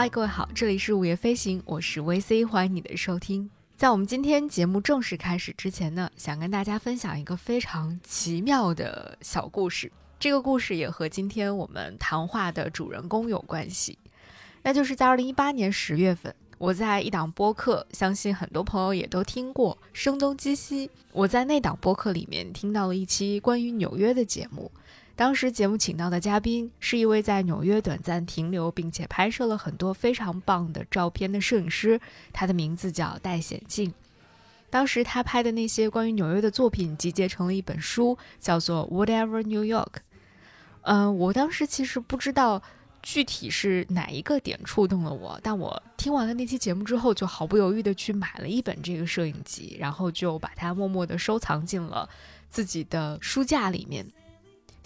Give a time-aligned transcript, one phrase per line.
[0.00, 3.50] 嗨，各位好，这里是午夜飞行，我是 VC，欢迎你的收听。
[3.76, 9.92] 在我们今天节目正式开始之前呢，想跟大家分享一个非常奇妙的小故事。
[10.18, 13.98] 这个故事也和今天我们谈话的主人公有关系，
[14.62, 24.72] 那就是在二零一八年十月份，我在一档播客，相信很多朋友也都听过《声东击西》，我在那档播客里面听到了一期关于纽约的节目。
[25.20, 32.00] 当时节目请到的嘉宾是一位在纽约短暂停留，并且拍摄了很多非常棒的照片的摄影师，
[32.32, 33.92] 他的名字叫戴显静。
[34.70, 39.84] 当时他拍的那些关于纽约的作品集结成了一本书，叫做《Whatever New York》。
[40.84, 42.62] 嗯，我当时其实不知道
[43.02, 52.08] 具体是哪一个点触动了我，但我听完了那期节目之后，就毫不犹豫地去买了一本这个摄影集，然后就把它默默地收藏进了
[52.48, 54.06] 自己的书架里面。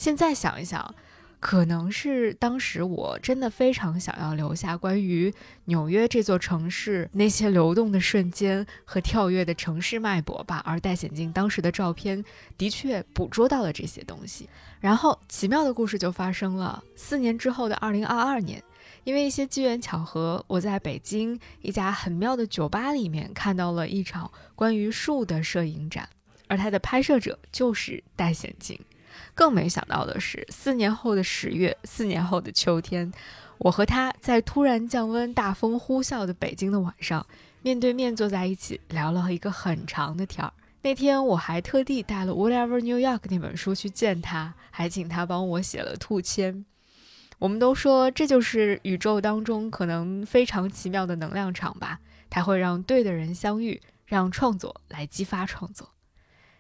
[0.05, 0.95] 现在想一想，
[1.41, 5.33] 可能是当时我真的非常想要留下关于
[5.65, 10.63] 纽约这座城市那些流动的瞬间和跳跃的城市脉搏吧。
[10.67, 12.23] 而戴显镜当时的照片
[12.59, 14.47] 的确捕捉到了这些东西。
[14.79, 16.85] 然后奇妙的故事就发生了。
[16.95, 18.63] 四年之后的二零二二年，
[19.05, 26.07] 因为一些机缘巧合，我在北京一家很妙的酒吧里面看到了一场关于树的摄影展，
[26.47, 28.79] 而它的拍摄者就是戴显镜。
[29.35, 33.13] 更没想到的是，四年后的十月，四年后的秋天，
[33.59, 37.27] 我和他在突然降温、大风呼啸的北京的晚上，
[37.61, 40.53] 面对面坐在一起，聊了一个很长的天儿。
[40.83, 46.65] 那天我还特地带了《Whatever New York》那本书去见他，还请他帮我写了兔签。
[47.41, 51.99] 我们都说这就是宇宙当中可能非常奇妙的能量场吧，
[52.31, 55.91] 它会让对的人相遇，让创作来激发创作。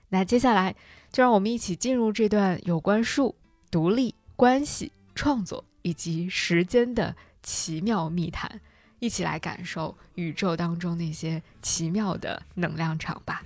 [0.08, 0.74] 那接下来。
[1.14, 3.36] 就让我们一起进入这段有关树、
[3.70, 8.60] 独立、关系、创作以及时间的奇妙密谈，
[8.98, 13.44] 一起来感受宇宙当中那些奇妙的能量场吧。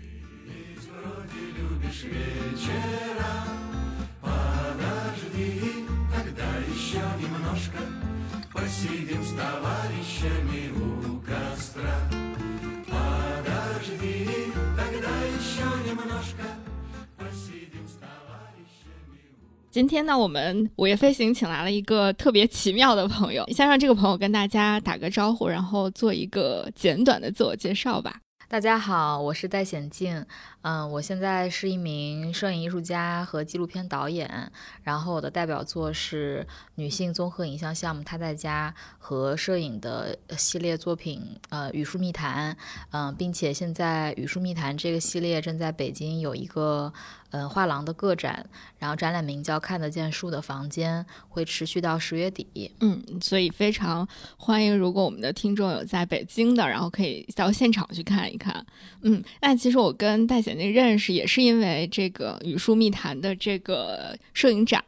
[19.71, 28.17] 今天呢，我们午夜飞行请来了一个特别奇妙的朋友，先让这个朋友跟大家打个招呼，然后做一个简短的自我介绍吧。
[28.49, 30.25] 大家好，我是戴显静，
[30.69, 34.53] 嗯，我现在是一名摄影艺术家和纪录片导演，
[34.83, 42.55] 然后我的代表作是女性综合影像项目《他在家》和摄影的系列作品，呃，《语数密谈》，
[42.91, 46.93] 嗯，并且现在《语数密谈》这个系列正在北京有一个。
[47.31, 52.73] 嗯，画廊的个展，然后展览名叫《看得见树的房间》，会持续到十月底。
[52.81, 54.09] 嗯，所以非常
[54.39, 58.65] 欢迎，如果我们的听众有在北京的，然后可以到现场去看一看。
[59.03, 64.85] 嗯，那其实我跟戴显那认识也是因为这个《语数密谈》的这个摄影展，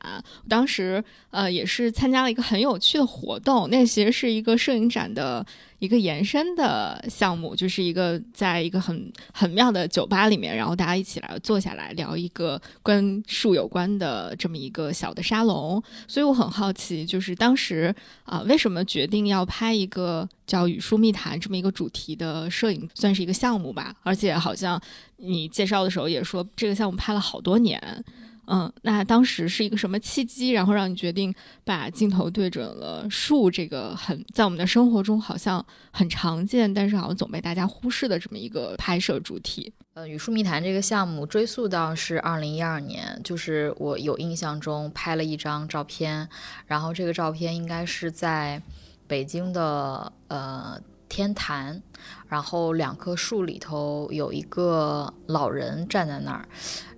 [0.48, 5.46] 当时呃也是参加了一个很有趣的活动，那其实是一个摄影展的。
[5.80, 15.82] 一个延伸的项目，就是一个在一个很很妙的酒吧里面，然后大家一起来坐下来聊一个跟树有关的这么一个小的沙龙。
[16.06, 17.92] 所以我很好奇，就是当时
[18.24, 23.94] 啊，为什么决定要拍一个叫《语树密谈》这么一个主题的摄影，算是一个项目吧？
[24.02, 24.80] 而且好像
[25.16, 28.04] 你介绍的时候也说，这个项目拍了好多年。
[28.52, 31.32] 嗯，那当时是一个什么契机，然后让你决定
[31.64, 39.72] 把镜头对准了树这个很在我们的生活中好像很常见，但是好像总被大家忽视的这么一个拍摄主题？
[39.94, 46.28] 呃，与树密谈这个项目追溯到是二零一二年，就是我有印象中拍了一张照片，
[46.66, 48.60] 然后这个照片应该是在
[49.06, 50.76] 北京的呃
[51.08, 51.80] 天坛，
[52.26, 56.48] 然后两棵树里头有一个老人站在那儿，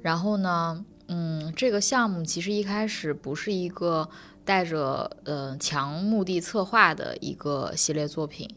[0.00, 0.82] 然后呢。
[1.14, 4.08] 嗯，这个项目其实一开始不是一个
[4.46, 8.48] 带着呃强目的策划的一个系列作品，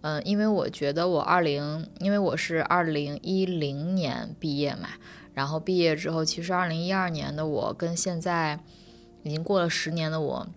[0.00, 4.88] 嗯，因为我觉得我二零，因为我是二零一零年毕业嘛，
[5.34, 8.58] 然后毕业之后，其实二零一二年的我跟现在
[9.22, 10.48] 已经过了十年的我。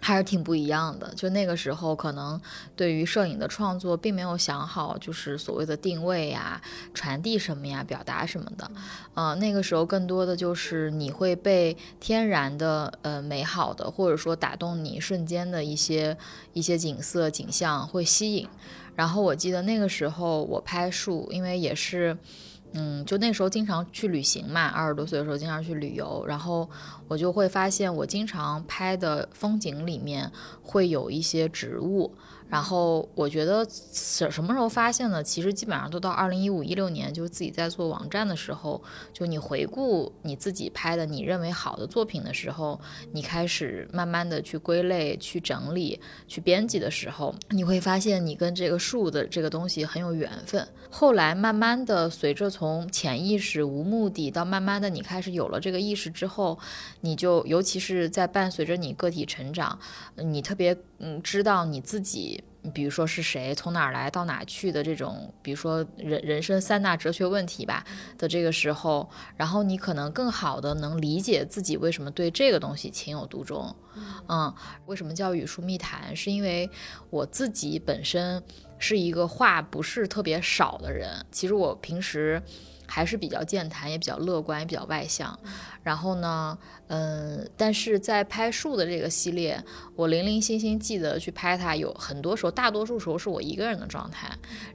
[0.00, 1.12] 还是挺不一样的。
[1.14, 2.40] 就那个时候，可能
[2.76, 6.60] 对于摄影的创作并没有想好，就是所谓的定位呀、
[6.94, 8.70] 传递什么呀、表达什么的。
[9.14, 16.16] 呃，那个时候更多的就是你会被天然的、呃美好的，或者说打动你瞬间的一些
[16.52, 18.48] 一些景色景象会吸引。
[18.94, 22.16] 然后我记得那个时候我拍树，因为也是。
[22.78, 26.68] 嗯，就那时候经常去旅行嘛，二十多岁的时候经常去旅游，然后
[27.08, 30.30] 我就会发现，我经常拍的风景里面
[30.62, 32.12] 会有一些植物，
[32.48, 35.22] 然后我觉得什什么时候发现呢？
[35.22, 38.82] 其实基本上都到二零一五一六年，就是自己在做网站的时候，
[39.12, 42.80] 就你回顾你自己拍的你认为好的作品的时候，
[43.12, 50.66] 你开始慢慢的去归类、去整理、去编辑的时候，你会发现你跟这个树的这个东西很有缘分。
[50.88, 56.58] 后来慢慢的，随着从潜意识无目的到慢慢的你开始有了这个意识之后，
[57.00, 59.78] 你就尤其是在伴随着你个体成长，
[60.14, 62.42] 你特别嗯知道你自己。
[62.74, 67.86] 比如说是谁从哪儿来到哪去的这种，比如说人人生三大哲学问题吧
[68.18, 73.72] 的这个时候，然后你可能更好的能理解自己为什么对这个东西情有独钟。
[74.28, 74.52] 嗯，
[74.86, 76.16] 为什么叫语数密谈？
[76.16, 76.68] 是因为
[77.08, 78.42] 我自己本身
[78.80, 82.42] 是一个话不是特别少的人，其实我平时。
[82.86, 85.38] 还是比较健谈，也比较乐观，也比较外向。
[85.82, 89.62] 然后呢，嗯，但是在拍树的这个系列，
[89.94, 94.28] 我零零星星记得去拍它，有很多时候，大多数时候是我一个人的状态。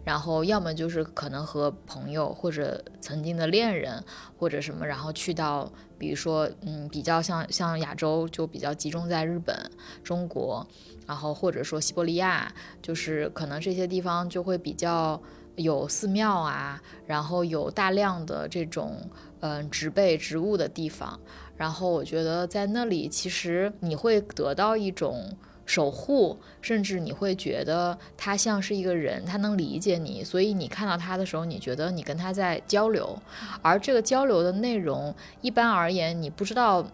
[0.05, 4.01] 然后要么就是可能和朋友或者曾经的恋人
[4.37, 9.69] 或者什么，然后去到，比如说，嗯，比较像像亚洲就比较集中在日本、
[10.01, 10.65] 中国，
[11.05, 12.49] 然后或者说西伯利亚，
[12.81, 15.21] 就是可能这些地方就会比较。
[15.55, 18.97] 有寺庙啊，然后有大量的这种
[19.41, 21.19] 嗯植被植物的地方，
[21.57, 25.29] 然后我觉得在那里其实你会得到一种
[25.65, 33.17] 守护，甚至你会觉得他像是一个人，他能理解你，所以你看到他的时候，你觉得你跟他在交流，
[33.61, 36.85] 而这个交流的内容一般而言，你不知道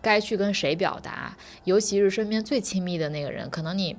[0.00, 3.96] 该去跟谁表达，尤其是身边最亲密的那个人，可能你。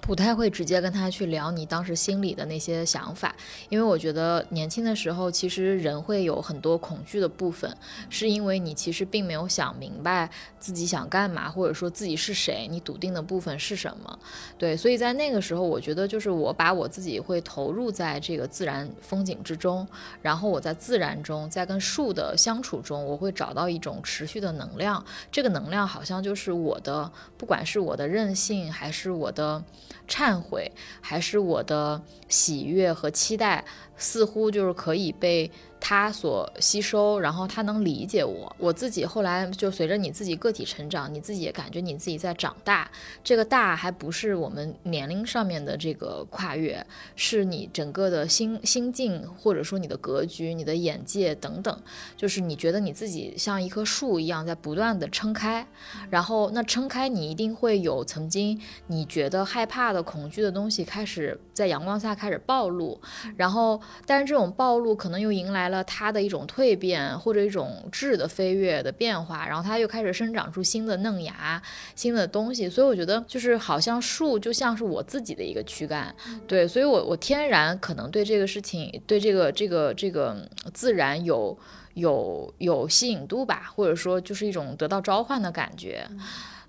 [0.00, 3.34] 不太会直接跟他去聊你当时心里的那些想法，
[3.68, 7.76] 因为我觉得年轻的时候，其实人会有很多恐惧的部分，
[8.08, 14.18] 是因为你其实并没有想明白自己想干嘛，或者说自己是谁，你笃定的部分是什么。
[14.56, 19.86] 对，所以在那个时候，我觉得就是我把我自己会投入在这个自然风景之中，
[20.22, 25.04] 然后我在自然中，在跟树的相处中，我会找到一种持续的能量。
[25.32, 29.62] 这个能量好像就是我的，不管是我的韧性，还是我的。
[30.08, 33.64] 忏悔，还是我的喜悦和期待，
[33.96, 35.50] 似乎就是可以被。
[35.80, 38.54] 他所吸收，然后他能理解我。
[38.58, 42.88] 我自己后来就随着你自己个体成长，你自己也感觉你自己在长大。
[43.24, 46.86] 这个大还不是我们年龄上面的这个跨越，
[47.16, 51.80] 是你整个的心心境，或者说你的格局、你的眼界等等。
[52.14, 55.66] 就是你觉得你自己像一棵树一样在不断的撑开，
[56.10, 63.00] 然后那撑开你一定会有曾经你觉得害怕的、恐惧的东西开始在阳光下开始暴露，
[63.38, 65.69] 然后但是这种暴露可能又迎来。
[65.70, 71.62] 了它的一种蜕变或者一种质的飞跃的变化，然后它又开始生长出新的嫩芽、
[71.94, 76.14] 新的东西，所以我觉得就是好像树就像是我自己的一个躯干，
[76.46, 80.36] 对，所以我我天然可能对这个事情、对这个这个这个
[80.74, 81.56] 自然有
[81.94, 86.06] 有有吸引度吧，或者说就是一种得到召唤的感觉，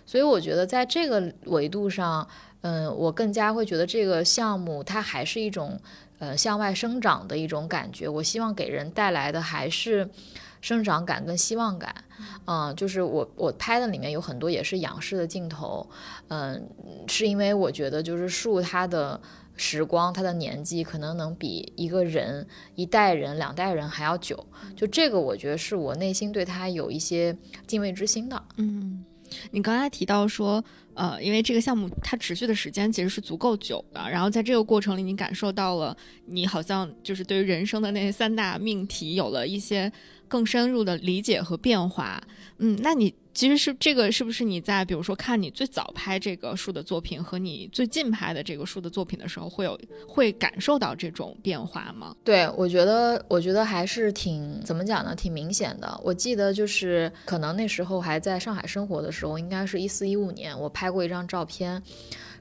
[0.05, 2.27] 所以我觉得在这个维度上，
[2.61, 5.79] 嗯，我更加会觉得这个项目它还是一种。
[6.21, 10.07] 呃，向外生长的一种感觉，我希望给人带来的还是
[10.61, 11.95] 生长感跟希望感。
[12.45, 15.89] 嗯，就是我我拍的里面有很多也是仰视的镜头，
[16.27, 16.69] 嗯，
[17.07, 19.19] 是因为我觉得就是树它的
[19.55, 24.45] 时光，它的年纪可能能比一个人一代人、两代人还要久。
[24.75, 27.35] 就这个，我觉得是我内心对它有一些
[27.65, 28.39] 敬畏之心的。
[28.57, 29.03] 嗯，
[29.49, 30.63] 你刚才提到说。
[30.93, 35.95] 呃，因为这个项目它持续的时间其实是足够久的，然后在这个过程里，你感受到了
[36.25, 39.91] 你好像就是对于人生的那三大命题有了一些
[40.31, 42.23] 更深入的理解和变化。
[42.57, 43.13] 嗯，那你。
[43.33, 52.13] 其实是这个，是不是你在比如说看你最早拍这个树的作品和你最近拍的这个树的作品的时候，会有会感受到这种变化吗？
[52.25, 55.15] 对，我觉得，我觉得还是挺怎么讲呢？
[55.15, 55.97] 挺明显的。
[56.03, 61.81] 我记得就是可能那时候还在上海生活的时候，应该是一四一五年，我拍过一张照片，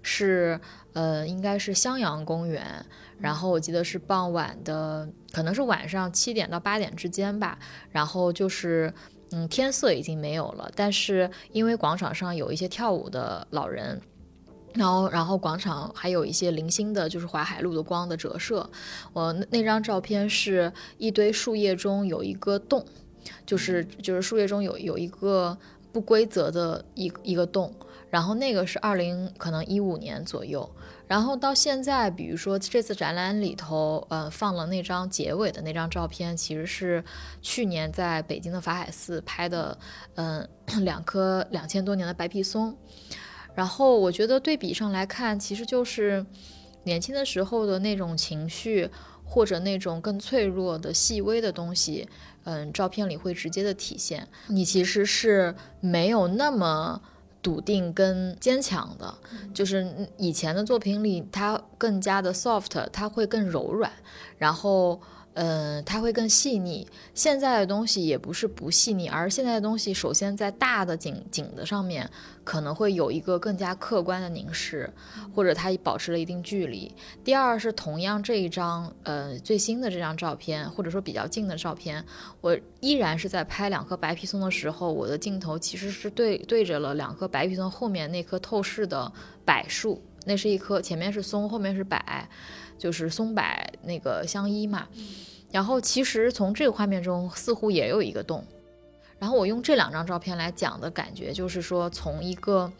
[0.03, 0.59] 是
[0.93, 2.85] 呃，应该是襄阳公园，
[3.21, 7.59] 然后我记得是傍晚的，可能是晚上七点到八点之间吧，
[7.91, 8.93] 然后就是。
[9.33, 14.01] 嗯，天色已经没有了，但是因为广场上有一些跳舞的老人，
[14.75, 18.69] 然后然后广场还有一些零星的，就是淮海路的光的折射。
[19.13, 22.85] 我那张照片是一堆树叶中有一个洞，
[23.47, 25.57] 就是就是树叶中有有一个
[25.93, 27.73] 不规则的一一个洞，
[28.11, 30.69] 然后那个是二零可能一五年左右。
[31.11, 37.03] 然后到现在，比如说这次展览里头，呃，放了那张结尾的那张照片，其实是
[37.43, 39.77] 去年在北京的法海寺拍的，
[40.15, 40.49] 嗯，
[40.85, 42.77] 两棵两千多年的白皮松。
[43.57, 46.25] 然后我觉得对比上来看，其实就是
[46.85, 48.89] 年轻的时候的那种情绪，
[49.25, 52.09] 或者那种更脆弱的细微的东西，
[52.45, 54.29] 嗯，照片里会直接的体现。
[54.47, 57.03] 你其实是没有那么
[57.43, 59.15] 笃定跟坚强的，
[59.55, 63.91] 就是以前的作品里，它更加的 soft，它会更柔软，
[64.39, 65.01] 然后。
[65.35, 66.87] 嗯，它会更细腻。
[67.15, 72.11] 现在的东西也不是不细腻，而现在的东西，首先在大的景景的上面，
[72.43, 74.93] 可能会有一个更加客观的凝视，
[75.33, 76.93] 或者它保持了一定距离。
[77.23, 82.05] 第二是同样这一张，呃，最新的这张照片，或者说比较近的照片，
[82.41, 89.11] 我依然是在拍两颗白皮松的时候，我的镜头其实是对对着了两颗白皮松后面那棵透视的
[89.45, 91.97] 柏树，那是一棵前面是松，后面是柏。
[92.81, 93.45] 就是松柏
[93.85, 94.89] 那个相依嘛，
[95.53, 98.43] 然后其实从这个画面中似乎也有一个洞，
[99.19, 102.73] 然后我用这两张照片来讲的感觉就是说，从一个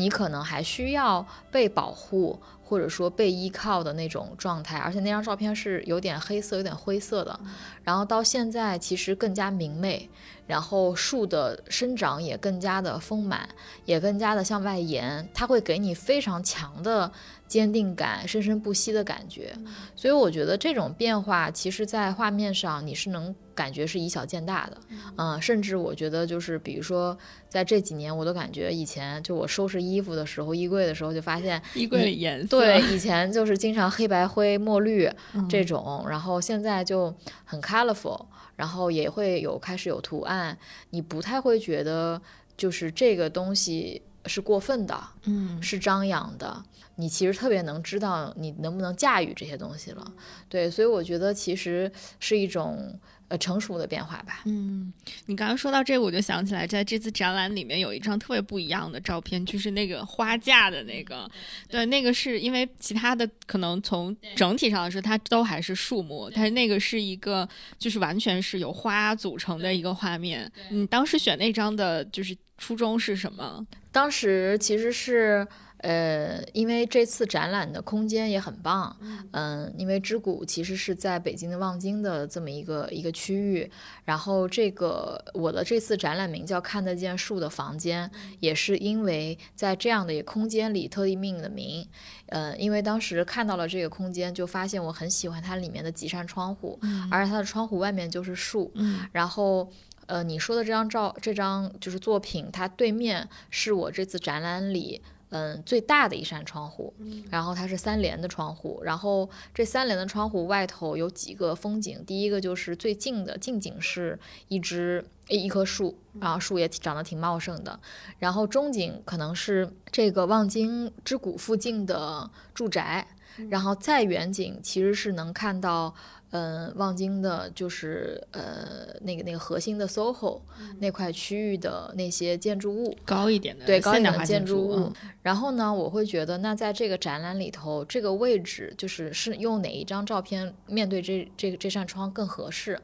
[0.00, 7.38] 你可能还需要被保护或者说被依靠的那种状态，而且那张照片是有点黑色、有点灰色的，
[7.82, 10.08] 然后到现在其实更加明媚。
[10.46, 13.48] 然后树的生长也更加的丰满，
[13.84, 17.08] 也更加的向外延，它会给你非常强的
[17.46, 19.54] 坚定感、生生不息的感觉。
[19.94, 24.76] 所以我觉得这种变化，其实，在画面上你是能感觉是以小见大的。
[25.18, 27.16] 嗯，甚至我觉得就是，比如说
[27.48, 35.10] 在这几年，我都感觉以前就我收拾衣服的时候，衣柜的时候就发现衣柜里颜色对以前就是经常黑白灰、墨绿
[35.48, 37.14] 这种，然后现在就
[37.44, 38.26] 很 colorful。
[38.56, 40.54] 然后也会有开始有图案，
[40.90, 42.20] 你不太会觉得
[42.58, 46.62] 就是这个东西是过分的，嗯，是张扬的。
[46.96, 50.12] 你其实特别能知道你能不能驾驭这些东西了，
[50.50, 53.00] 对，所以我觉得其实是一种。
[53.30, 54.42] 呃，成熟的变化吧。
[54.44, 54.92] 嗯，
[55.26, 61.30] 你刚刚说到这个，我就想起来，在这次展览里面有一张特别不一样的照片，就是那个花架的那个。
[61.68, 70.50] 对，那个是因为其他的可能从整体上来说，它都还是树木，但是那个是一个就是完全是由花组成的一个画面。
[70.70, 73.64] 你当时选那张的就是初衷是什么？
[73.92, 75.46] 当时其实是。
[75.82, 78.94] 呃，因为这次展览的空间也很棒，
[79.32, 83.70] 嗯，因为知谷其实是在北京的望京的这么一个一个区域，
[84.04, 88.10] 然后这个我的这次展览名叫“看得见树的房间”，
[88.40, 91.88] 也是因为在这样的一个空间里特地命的名，
[92.26, 96.78] 呃，因为当时看到了这个空间，就发现我很喜欢它里面的几扇窗户，
[97.10, 98.70] 而且它的窗户外面就是树，
[99.12, 99.72] 然后
[100.04, 105.00] 呃，你说的这张照，这张就是作品，它对面是我这次展览里。
[105.30, 106.92] 嗯，最大的一扇窗户，
[107.30, 114.18] 然后它是三联的窗户，然后这三联的窗户外头有几个风景，第一个就是最近的近景是
[114.48, 117.78] 一只一棵树，然后树也长得挺茂盛的，
[118.18, 123.06] 然后中景可能是这个望京之谷附近的住宅，
[123.48, 125.94] 然后再远景其实是能看到。
[126.30, 130.40] 嗯，望京的就是呃那个那个核心的 SOHO
[130.78, 134.92] 那块区域的那些建筑物，高一点的对高一点的建筑物。
[135.22, 142.80] 然后呢，我会觉得那在这个展览里头，这个位置就是是用哪一张照片面对这这个这扇窗更合适？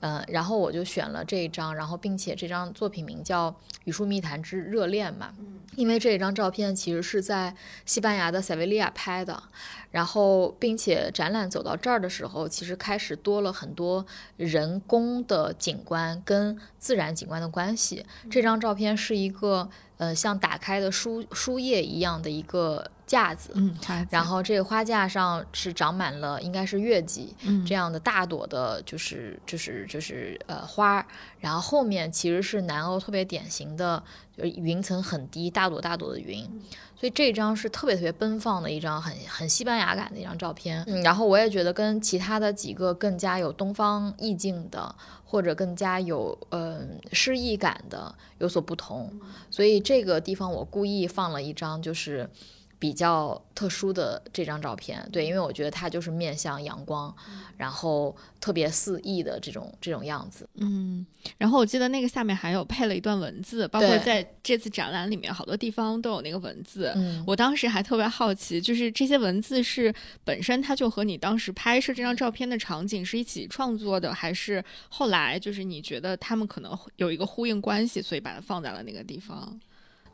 [0.00, 3.50] 嗯，然后我就选了这一张，然后并且这张作品名叫
[3.84, 5.32] 《语数密谈之热恋》嘛，
[5.76, 7.54] 因为这一张照片其实是在
[7.84, 9.42] 西班牙的塞维利亚拍的。
[9.90, 18.06] 然后，并且展览走到这儿的时候，其实开始多了很多人工的景观跟自然景观的关系。
[18.30, 23.76] 这张照片是一个，呃，像打开的书书页一样的一个架子，嗯，
[24.08, 27.34] 然后这个花架上是长满了，应该是月季，
[27.66, 31.04] 这样的大朵的，就是就是就是呃花。
[31.40, 34.00] 然后后面其实是南欧特别典型的，
[34.36, 36.48] 就是云层很低，大朵大朵的云。
[36.94, 40.84] 所以这张是特别特别奔放的一张，很很西班牙感的一张照片。
[40.86, 49.12] 嗯，然后我也觉得跟其他的几个更加有东方意境的，或者更加有嗯诗意感的有所不同。
[49.50, 52.30] 所以这个地方我故意放了一张，就是。
[52.80, 57.14] 比较特殊的这张照片，对，因为我觉得它就是面向阳光，
[57.58, 60.48] 然后特别肆意的这种这种样子。
[60.54, 61.04] 嗯，
[61.36, 66.90] 然后我记得那个下面还有配了一段文字，包括在这次展览里面好多地方都有那个文字。
[66.96, 69.94] 嗯，我当时还特别好奇，就是这些文字是
[70.24, 79.60] 本身它就和你当时拍摄这张照片的场景是一起创作的，还是后来就是你觉得他们可能有一个呼应关系，所以把它放在了那个地方？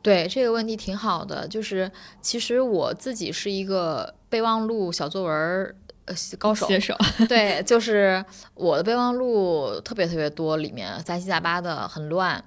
[0.07, 5.75] 对这个问题挺好的，就是其实我自己是一个备忘录小作文
[6.07, 6.95] 呃高手，写手。
[7.29, 12.43] 对，就是我的备忘录特别特别多，里面杂七杂八的，很乱。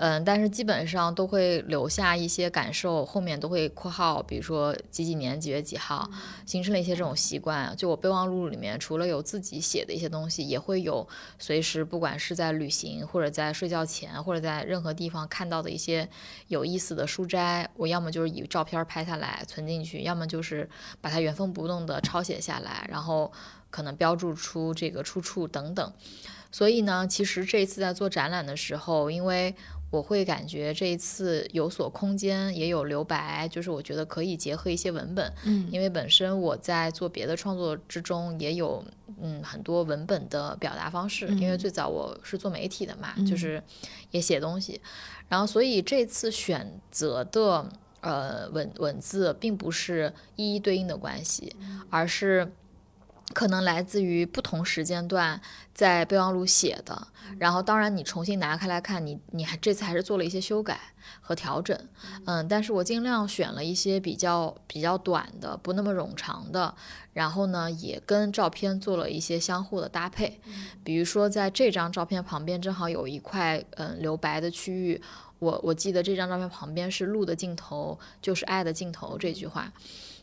[0.00, 6.08] 嗯，但是基本上都会留下一些感受，后面都会括号，比如说几几年几月几号，
[6.46, 7.76] 形成了一些这种习惯。
[7.76, 11.04] 就我备忘录里面，除了有自己写的一些东西，也会有
[11.40, 16.08] 随时不管是在旅行或者在睡觉前或者在任何地方看到的一些
[16.46, 22.97] 有意思的书摘，我要么就是以照片拍下来存进去，要么就是把它原封不动的抄写下来，然后
[23.70, 25.92] 可能标注出这个出处等等。
[26.50, 29.54] 所以呢，其实这一次在做展览的时候，因为
[29.90, 38.82] 我会感觉这一次有所空间，也有留白，就是我觉得可以结合一些文本，嗯，因为本身我在做别的创作之中也有
[39.20, 43.62] 嗯很多文本的表达方式，因为最早我是做媒体的嘛，就是
[44.10, 44.80] 也写东西，
[45.28, 47.68] 然后所以这次选择的
[48.00, 51.54] 呃文文字并不是一一对应的关系，
[51.90, 52.50] 而是。
[53.34, 55.40] 可能来自于不同时间段
[55.74, 57.08] 在备忘录写的，
[57.38, 60.80] 然后当然你重新拿开来看，你你还这次还是做了一些修改
[61.20, 61.78] 和调整，
[62.24, 66.74] 嗯，但是我尽量选了一些比较比较短的，不那么冗长的，
[67.12, 70.40] 然后呢也跟照片做了一些相互的搭配，
[70.82, 75.02] 比如说在这张照片旁边正好有一块嗯留白的区域，
[75.38, 79.70] 我我记得这张照片旁边是路的尽头就是爱的尽头这句话，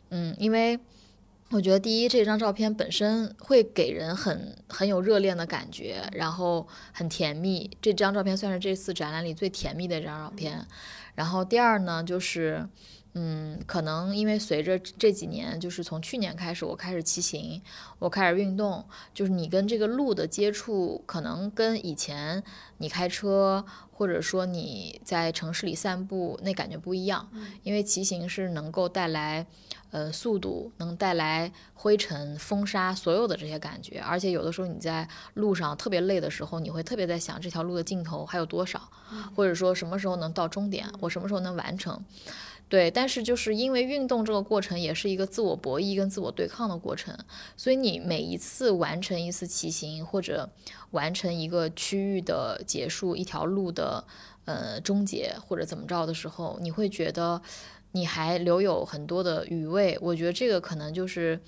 [0.09, 0.79] 嗯，因为。
[1.55, 7.71] 我觉得第一，这张照片本身会给人很很有热恋的感觉，然后很甜蜜。
[7.81, 10.67] 这张照片算是这次展览里最甜蜜的一张照片。
[11.15, 12.67] 然后第二呢，就是，
[13.13, 17.61] 嗯，可能因为随着这几年，就是从去年开始，我开始骑行，
[17.99, 18.83] 我开始运动，
[19.13, 22.43] 就是你跟这个路的接触，可能跟以前
[22.79, 27.29] 你开车或者说你在城市里散步那感觉不一样。
[27.63, 29.47] 因为骑行是能够带来。
[29.95, 38.89] 呃，速度能带来灰尘、风沙，所有的这些感觉，而且有的时候你在路上特别累的时候，你会特别在想这条路的尽头还有多少，
[39.33, 42.03] 或者说什么时候能到终点，我什么时候能完成？
[42.67, 47.17] 对，但是就是因为运动这个过程也是一个自我博弈跟自我对抗的过程，
[47.55, 50.49] 所以你每一次完成一次骑行或者
[50.91, 54.03] 完成一个区域的结束，一条路的
[54.43, 57.41] 呃终结或者怎么着的时候，你会觉得。
[57.95, 61.39] 你还留有很多的余味，我觉得这个可能就是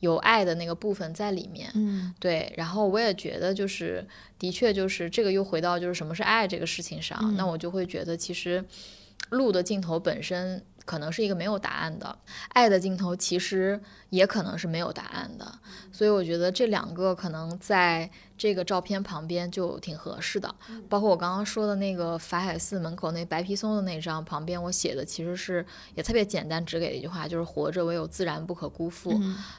[0.00, 1.70] 有爱的那个部分在里面。
[1.74, 2.52] 嗯，对。
[2.56, 4.04] 然后我也觉得，就是
[4.36, 8.64] 的确就是这个又回到就是什么是爱这个事情上，那我就会觉得其实
[9.30, 10.62] 路的尽头本身。
[10.84, 15.46] 可能是一个没有答案的爱的镜头，其实也可能是没有答案的，
[15.92, 18.10] 所以我觉得这两个可能在
[18.42, 20.52] 这个照片旁边就挺合适的。
[20.88, 29.12] 包括我刚刚说的那个法海寺门口那白皮松的那张旁边，我写的其实是也特别简单，只给了一句话，就是“活着唯有自然不可辜负”。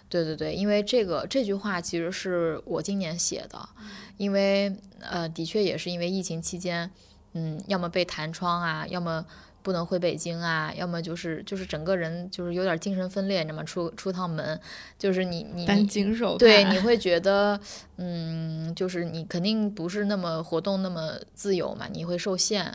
[0.10, 3.70] 对对对，因为这个这句话其实是我今年写的，
[4.18, 6.92] 因为呃，的确也是因为疫情期间，
[7.32, 9.26] 嗯，要么被弹窗啊，要么。
[9.64, 13.64] 不能回北京啊，要么就是就是整个人就是有点精神分裂，你知道吗？
[13.64, 14.60] 出出趟门，
[15.00, 17.60] 就是你你担惊受对，你 会觉得
[17.96, 22.72] 嗯，就是你肯定不是那么活动那么自由嘛，你会受限，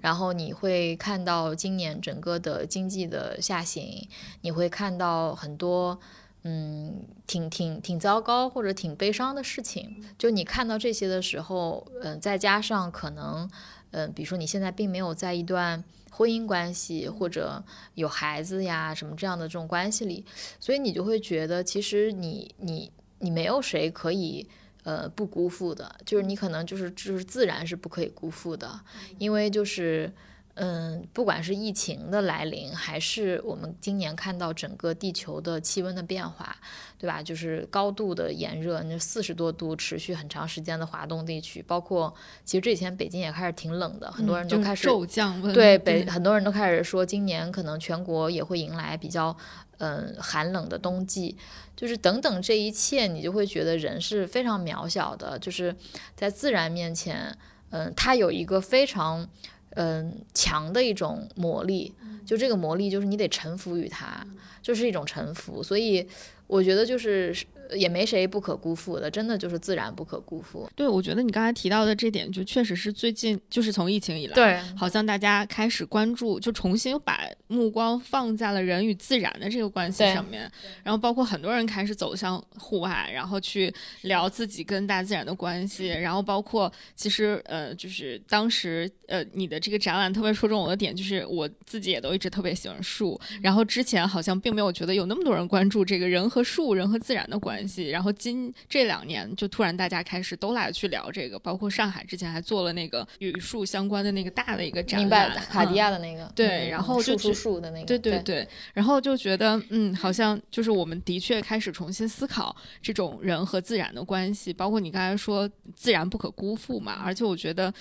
[0.00, 4.08] 然后你会看到今年整个的经济的下行，
[4.40, 5.98] 你会看到很多
[6.44, 10.02] 嗯，挺挺挺糟糕或者挺悲伤的事情。
[10.18, 13.50] 就你看到这些的时候，嗯，再加上可能
[13.92, 15.82] 嗯，比如说你现在并没有在一段。
[16.14, 20.22] 婚姻关系或者有孩子呀什么这样的这种关系里，
[20.60, 24.46] 所以你就会觉得其实你你你没有谁可以
[24.82, 28.78] 呃不辜负的，就是你可能就是就是自然是不可以辜负的，
[29.16, 30.12] 因为就是。
[30.54, 36.54] 嗯，不管是疫情的来临，还是我们今年看到整个地球的气温的变化，
[36.98, 37.22] 对吧？
[37.22, 45.54] 就是高度的炎热，那四十多度持续很长时间的华东地区，包括其实这几天北京也开始挺冷的，很多人都开始骤降温。
[45.54, 49.34] 对北，很多人都开始说今年可能全国也会迎来比较
[49.78, 51.34] 嗯寒冷的冬季，
[51.74, 55.74] 就是等等这一切，你就会觉得人是非常渺小的，就是
[56.14, 57.34] 在自然面前，
[57.70, 59.26] 嗯，它有一个非常。
[59.74, 61.94] 嗯，强的一种魔力，
[62.26, 64.26] 就这个魔力就是你得臣服于它，
[64.60, 65.62] 就是一种臣服。
[65.62, 66.06] 所以
[66.46, 67.34] 我觉得就是
[67.74, 70.68] 也没谁不可辜负的，真的就是自然不可辜负。
[70.74, 80.50] 对，我觉得你刚才提到的这点，就确实是最近就是从疫情以来，对，好像大家开始关注，就重新把目光放在了人与自然的这个关系上面。
[80.82, 83.72] 然后包括很多人开始走向户外，然后去
[84.02, 85.88] 聊自己跟大自然的关系。
[85.88, 88.90] 然后包括其实呃，就是当时。
[89.12, 93.20] 呃，你的这个展览特别戳中我的点，就是我自己也都一直特别喜欢树。
[93.42, 97.51] 然后之前好像并没有觉得有那么多人关注这个人和和树、人和自然的关系。
[97.90, 117.72] 然后今这两年就突然大家开始都来去聊这个，包括上海之前还做了那个与树相关的那个大的一个展览，明白卡地亚的那个，对，然后就树树的那个，对对对，然后就觉得嗯，好像就是我们的确开始重新思考这种人和自然的关系，包括你刚才说自然不可辜负嘛，而且我觉得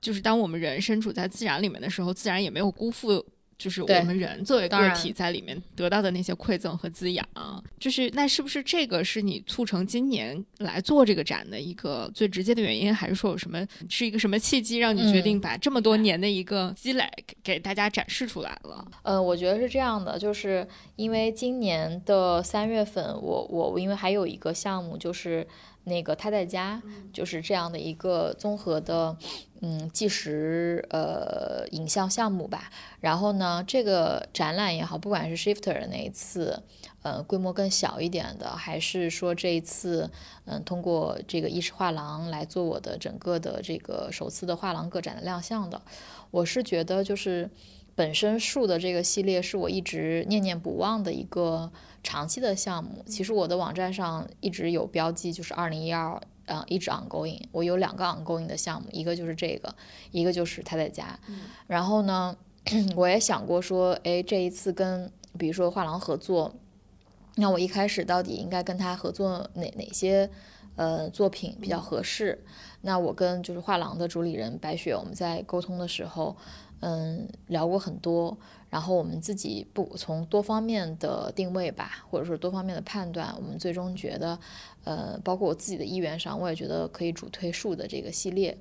[0.00, 3.24] 就是当我们人身处在自然里面的时候，自然也没有辜负。
[3.60, 7.22] 就是我们人作为个体在里面得到的那些馈赠和滋养，
[7.78, 17.06] 就是那是不是这个是你促成今年来做这个展的一个最直接的原因，还是说有什么是一个什么契机让你决定把这么多年的一个积累
[17.42, 18.82] 给大家展示出来了？
[19.02, 25.46] 呃，我觉得是这样的，就是因为今年的三月份，我我因为还有一个项目就是。
[25.84, 29.16] 那个他在家就是这样的一个综合的，
[29.60, 32.70] 嗯，纪实呃影像项目吧。
[33.00, 36.62] 然后呢，这个展览也好，不管是 Shifter 那一次，
[37.02, 40.10] 呃，规模更小一点的，还是说这一次，
[40.46, 45.80] 嗯，通过这个意识画廊来做我的整个的这个首次的画廊个展的亮相的，
[46.30, 47.50] 我是觉得就是
[47.94, 51.70] 本身树的这个系列是我一直念念不忘的一个。
[52.02, 56.18] 长期的项目，其实我的网站上一直有标记，就是二零一二，
[56.50, 57.40] 嗯，一直 ongoing。
[57.52, 59.72] 我有两个 ongoing 的项目，一个就是这个，
[60.10, 61.16] 一个就是他在家。
[61.68, 62.36] 然后呢，
[62.96, 65.08] 我也想过说，哎，这一次跟
[65.38, 66.52] 比如说画廊合作，
[67.36, 70.28] 那我一开始到底应该跟他合作哪哪些
[70.74, 72.44] 呃作品比较合适？
[72.80, 76.36] 那我跟就是画廊的主理人白雪，我们在沟通的时候，
[76.80, 78.36] 嗯，聊过很多。
[78.70, 84.38] 然后我们自己不从多方面的定位吧，或者说多方面的判断，我们最终觉得，
[84.84, 88.56] 呃，包括我自己的意愿上，我也觉得可以主推树的这个系列，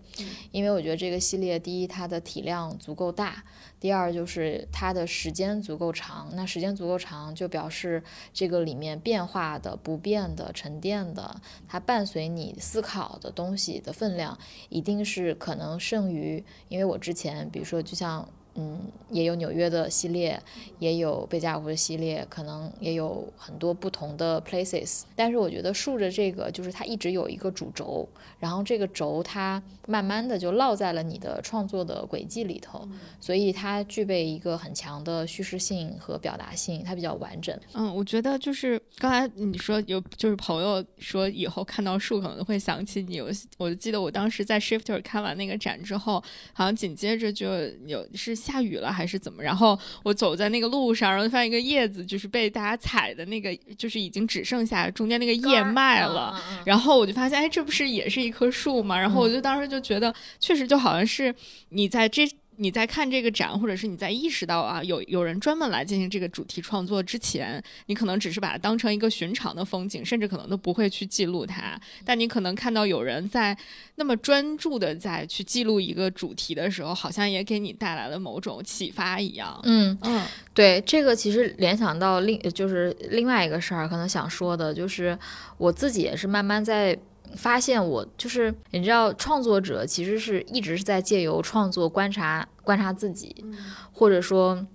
[0.51, 3.43] 因为我觉得这个系列，第一它的体量足够大，
[3.79, 6.29] 第二就是它的时间足够长。
[6.33, 8.03] 那时间足够长，就表示
[8.33, 14.37] 这个里面变化的、不变的、沉淀的，它伴随你思考的东西的分量，
[14.69, 18.27] 一定是可能胜于，因为我之前比如说就像。
[18.55, 18.77] 嗯，
[19.09, 20.37] 也有纽约的系列，
[20.79, 25.03] 也有贝加尔湖的系列，可能也有很多不同的 places。
[25.15, 32.85] 但是我觉得竖着这个，就是它一直有一个主轴，然后这个轴它慢慢的就落在了你的创作的轨迹里头，
[33.21, 37.57] 所以它具备一个很强的叙事性和表达性，它比较完整。
[37.75, 47.47] 嗯，我觉得就是刚才你说有，就是朋友说以后看到树可能会想起你，我我记得我当时在 Shifter 看完那个展之后，好像紧接着就
[47.85, 48.38] 有是。
[48.39, 49.43] 下雨了还是怎么？
[49.43, 56.41] 然后我走在那个路上，然后发现一个叶子，就是被大家踩的那个，就是已经只剩下中间那个叶脉了。
[56.65, 58.99] 然后我就发现，哎，这不是也是一棵树吗？
[58.99, 61.33] 然后我就当时就觉得，确实就好像是
[61.69, 62.27] 你在这。
[62.61, 71.79] 你在看这个展，或者是你在意识到啊，有有人专门来进行这个主题创作之前，你可能只是把它当成一个寻常的风景，甚至可能都不会去记录它。
[72.03, 73.57] 但你可能看到有人在
[73.95, 79.57] 那么专注的在去记录一个主题的时候，好像也给你带来了某种启发一样。
[79.63, 85.17] 嗯嗯，对，这个其实联想到另就是另外一个事儿，可能想说的就是
[85.57, 86.99] 我自己也是慢慢在。
[87.35, 93.45] 发现我就是你知道，创作者其实是一直是在借由创作观察观察自己，
[93.91, 94.65] 或者说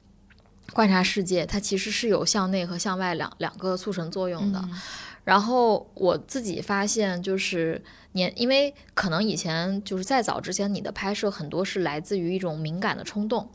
[0.73, 4.63] 观察世界，它其实是有向内和向外两两个促成作用的。
[5.25, 7.83] 然后我自己发现就是。
[8.15, 13.49] 年，因为可能以前就是再早之前，你的拍摄很多是来自于一种敏感的冲动，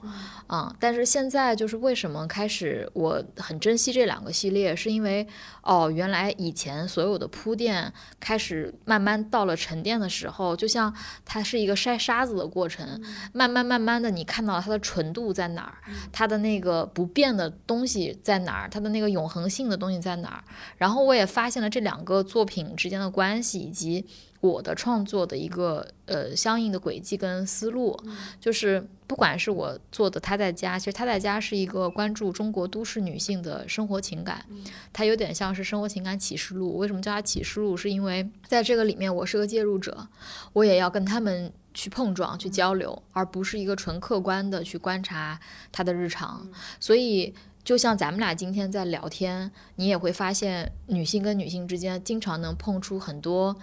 [0.47, 5.25] 啊，但是现在就是为什么开始我很珍惜这两个系列，是因为
[5.63, 10.93] 哦，原来以前所有的铺垫开始慢慢到了沉淀的时候，就像
[11.25, 15.75] 它是一个筛沙子的过程，慢慢慢慢的你看到它的纯度在哪儿，
[16.11, 20.43] 它的那个不变的东西在哪儿，它的那个永恒性的东西在哪儿，
[20.77, 24.05] 然后我也发现了这两个作品之间的关系以及。
[24.41, 27.99] 我的创作的一个呃相应的轨迹跟思路，
[28.39, 34.45] 就是不管是我做的他在家，其实他在家是一个关注中国都市女性的生活情感，
[34.93, 36.77] 它有点像是生活情感启示录。
[36.77, 37.75] 为什么叫它启示录？
[37.75, 40.07] 是因为在这个里面我是个介入者，
[40.53, 45.37] 我也要跟他们去碰撞、去交流，而不是一个纯客观的去观察
[45.71, 46.47] 他的日常。
[46.79, 47.33] 所以
[47.65, 53.53] 就像咱们俩今天在聊天，你也会发现女性跟女性之间经常能碰出很多。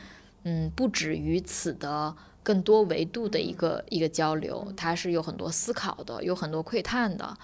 [0.48, 7.36] 嗯，不止于此的更多维度的一个一个交流，它是有很多思考的，有很多窥探的。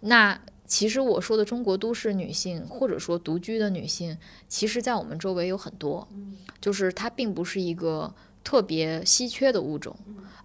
[0.00, 4.16] 那其实我说的中国都市女性，或者说独居的女性，
[4.48, 6.08] 其实在我们周围有很多，
[6.58, 9.94] 就是它并不是一个特别稀缺的物种，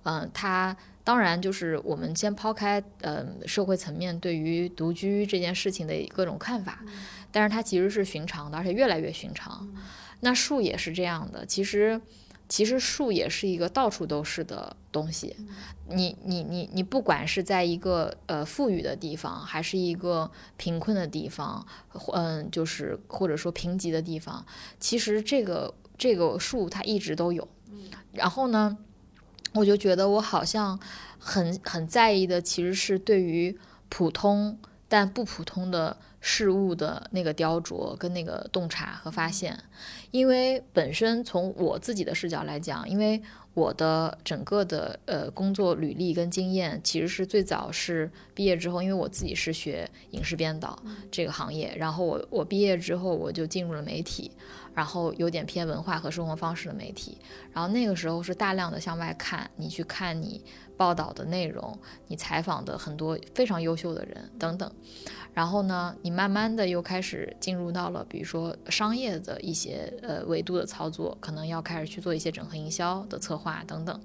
[0.04, 6.84] 嗯，它当然就是我们先抛开呃社会层面对于独居这件事情的各种看法，
[7.32, 9.66] 但是它其实是寻常的，而且越来越寻常。
[10.22, 12.02] 那树也是这样的，其实。
[12.50, 15.38] 其实树也是一个到处都是的东西，
[15.88, 21.66] 你你你你不管是在一个呃富裕的地方，还是一个贫困的地方，
[22.12, 24.46] 嗯，就是或者说贫瘠的地方，
[24.82, 27.48] 其实这个这个树它一直都有。
[28.12, 28.78] 然后呢，
[29.54, 30.78] 我就觉得我好像
[31.18, 33.58] 很很在意的，其实是对于
[33.88, 34.60] 普通
[34.92, 35.96] 但不普通的。
[36.24, 39.58] 事物的那个雕琢跟那个洞察和发现，
[40.12, 43.20] 因为本身从我自己的视角来讲，因为
[43.56, 50.78] 我的整个的呃工作履历跟经验，其实是最早是毕业之后，因为我自己是学影视编导
[51.10, 54.30] 这个行业，然后我我毕业之后我就进入了媒体，
[54.76, 57.18] 然后有点偏文化和生活方式的媒体，
[57.52, 60.40] 然后那个时候是大量的向外看，你去看你
[60.82, 64.72] 报道的内容，你采访的很多非常优秀的人等等。
[65.32, 74.02] 然后呢，你慢慢的又开始进入到了，比如说商业的一些呃维度的操作，可能要开始去做一些整合营销的策划等等。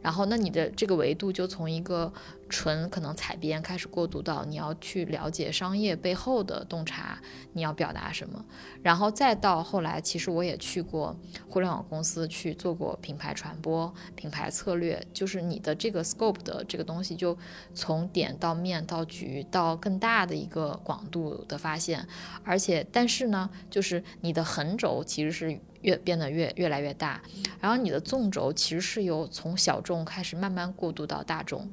[0.00, 2.10] 然后，那你的这个维度就从一个
[2.48, 7.20] 纯可能采编开始过渡到你要去了解商业背后的洞察，
[7.52, 8.44] 你要表达什么，
[8.82, 17.36] 然后再到后来，其实我也去过互联网公司去做过品牌传播、品牌策略，就是你的这个 scope 的这个东西，就
[17.74, 22.06] 从点到面到局到更大的一个广度的发现，
[22.44, 25.60] 而且但是呢，就是你的横轴其实是。
[25.82, 27.22] 越变得越越来越大，
[27.60, 31.70] 然后你的纵轴其实是由从小众开始慢慢过渡到大众，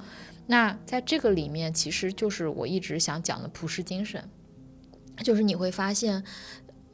[0.47, 4.29] 那在这个里面，其实就是我一直想讲的普世精神，
[5.23, 6.23] 就是你会发现，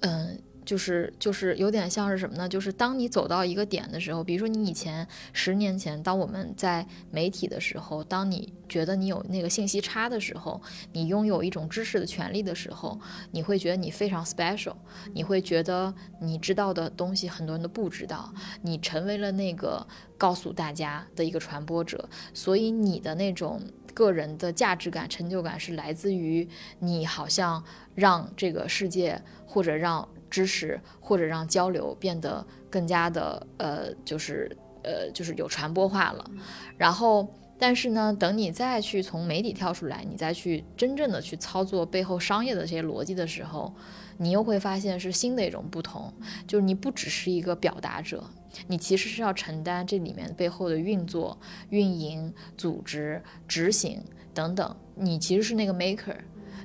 [0.02, 0.42] 嗯。
[0.70, 2.48] 就是就是有点像是什么呢？
[2.48, 10.62] 就是当你走到一个点的时候，比如说你以前十年前，当我们在媒体的时候，当你觉得你有那个信息差的时候，
[10.94, 13.02] 你拥有一种知识的权利的时候，
[13.32, 14.76] 你会觉得你非常 special，
[15.12, 19.88] 你会觉得你知道的东西很多人都不知道，你成为了那个
[20.20, 23.60] 告诉大家的一个传播者，所以你的那种
[23.96, 27.64] 个人的价值感、成就感是来自于你好像
[27.96, 30.08] 让这个世界或者让。
[30.30, 36.32] 知识或者让交流变得更加的呃，就是呃，就是有传播化了。
[36.78, 43.74] 然后，但是呢，等你再去从媒体跳出来，你再去真正的去操作背后商业的这些逻辑的时候，
[44.18, 46.14] 你又会发现是新的一种不同。
[46.48, 48.24] 就是你不只是一个表达者，
[48.68, 51.38] 你其实是要承担这里面背后的运作、
[51.70, 54.02] 运营、组织、执行
[54.34, 54.76] 等等。
[54.96, 56.16] 你其实是那个 maker，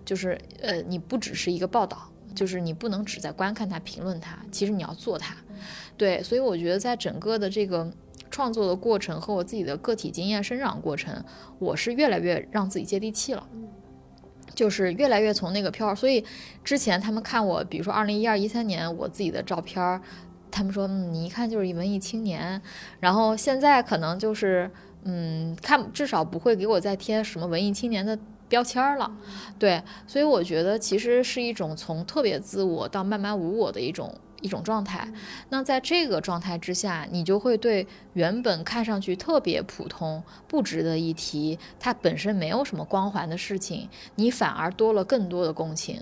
[0.05, 2.09] 就是呃，你不只是一个报道。
[2.35, 5.35] 就是你不能只在观看它、评论它，其实你要做它。
[5.97, 7.90] 对，所以我觉得在整个的这个
[8.31, 11.25] 创作的过程和我自己的个体经验生长过程，
[11.59, 13.47] 我是越来越让自己接地气了，
[14.55, 15.94] 就是越来越从那个飘。
[15.94, 16.25] 所以
[16.64, 20.01] 之前他们看我，比如说二零一二、一三年我自己的照片，
[20.51, 22.61] 他们说嗯，你一看就是一文艺青年。
[22.99, 24.68] 然后现在可能就是
[25.05, 28.18] 嗯，看至少不会给我再贴什么文艺青年的。
[28.55, 29.11] 标签了，
[29.59, 35.09] 对，所以我觉得其实是一种从特别自我到慢慢无我的一种一种状态。
[35.49, 46.01] 那在这个状态之下，你就会对原本看上去特别普通、不值得一提、它本身没有什么光环的事情，你反而多了更多的共情。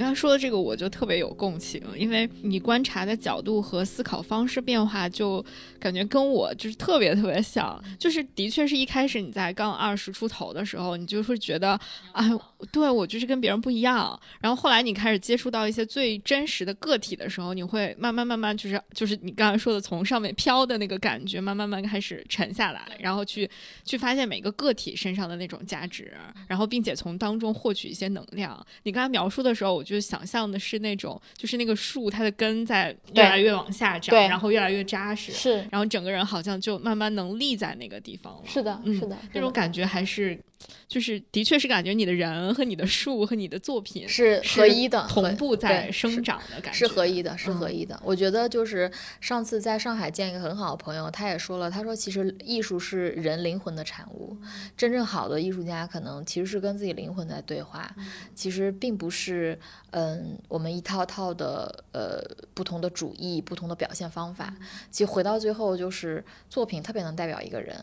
[0.00, 5.44] 刚刚说的这个，我就特别有共情，因为你观察的角度和思考方式变化，就
[5.78, 7.78] 感觉跟我就是特别特别像。
[7.98, 11.78] 就是的确是一开始你在刚二十出头的时候，你就会觉得，
[12.12, 12.30] 哎，
[12.72, 14.18] 对我就是跟别人不一样。
[14.40, 23.48] 然后后来你开始接触到一些最真实的个体的时候，你会慢慢慢慢就是就是你刚才说的从上面飘的那个感觉，慢慢慢开始沉下来，然后去
[23.84, 26.10] 去发现每个个体身上的那种价值，
[26.48, 28.66] 然后并且从当中获取一些能量。
[28.84, 29.84] 你刚才描述的时候，我。
[29.90, 38.42] 就想象的是那种，就是那个树，它的根在越来越往下长，然后越来越扎实，是，然后整个人好像就慢慢能立在那个地方了。
[38.46, 40.40] 是的，是的，那种感觉还是。
[40.88, 47.98] 就是，的确是感觉你的人和你的树和你的作品是合一的，同步在生长的感觉是合一的，是合一的。
[48.04, 54.36] 我觉得就是上次在上海见一个很好的朋友，他也说了，他说其实艺术是人灵魂的产物，
[54.76, 57.88] 真正好的艺术家可能其实是跟自己灵魂在对话，
[58.34, 59.58] 其实并不是
[59.90, 62.20] 嗯我们一套套的呃
[62.52, 64.54] 不同的主义、不同的表现方法。
[64.90, 67.76] 其实回到最后就是作品特别能代表一个人，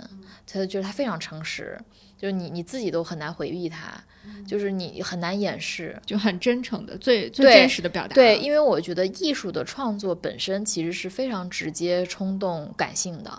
[0.46, 1.80] 他就是他非常诚实。
[2.18, 3.94] 就是你你自己都很难回避它，
[4.46, 5.96] 就是你很难掩饰。
[6.06, 8.16] 就很真诚的、最最真实的表达。
[8.16, 13.32] 对，因为我觉得艺术的创作本身其实是非常直接、冲动、感性的。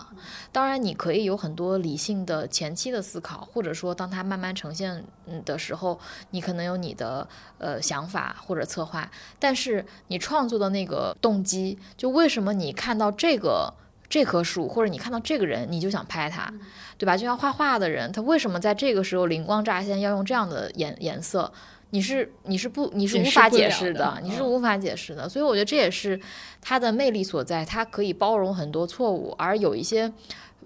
[0.51, 5.99] 当然，你可以有很多理性的前期的思考，或者说当它慢慢呈现嗯的时候，
[6.31, 9.09] 你可能有你的呃想法或者策划。
[9.37, 13.73] 但是你创作的那个动机，就为什么你看到这个
[14.07, 16.51] 这棵树，或者你看到这个人，你就想拍他，
[16.99, 17.15] 对吧？
[17.15, 21.51] 就像画画的人，他为什么在这个时候灵光乍现，要用这样的颜颜色？
[21.91, 25.27] 你是你是不你是无法解释的的，你是嗯无法解释的。
[25.29, 26.19] 所以我觉得这也是
[26.61, 30.11] 他的魅力所在，他可以包容很多错误，而有一些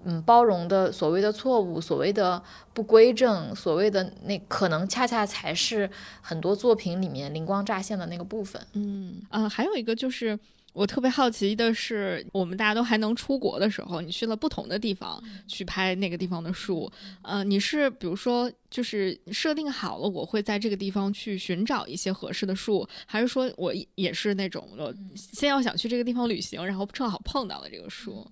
[0.04, 2.42] 嗯包容的所谓的错误，所谓的
[2.72, 5.88] 不规正，所谓的那可能恰恰才是
[6.20, 8.60] 很多作品里面灵光乍现的那个部分。
[8.72, 10.36] 嗯呃，还有一个就是。
[10.74, 16.90] 我特别好奇的是，我们大家都还能出国的时候，你去了不同的地方去拍那个地方的树，
[17.22, 28.26] 呃，你是比如说就是设定好了我会在这个地方去寻找一些合适的树，还是说我也是那种我先要想去这个地方旅行，然后正好碰到了这个树？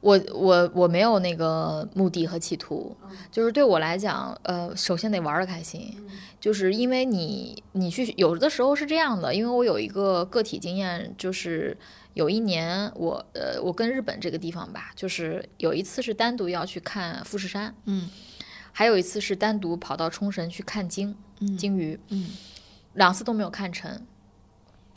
[0.00, 2.96] 我我我没有那个目的和企图，
[3.30, 5.94] 就是对我来讲，呃，首先得玩的开心，
[6.40, 11.76] 就是因为你你去有的时候是这样的，因为我有一个个体经验，就是
[12.14, 18.08] 有一年我呃我跟日本这个地方吧，就是有一次是单独要去看富士山，嗯
[18.72, 22.28] 还有一次是单独跑到冲绳去看鲸嗯鲸鱼，嗯
[22.94, 24.00] 两次都没有看成。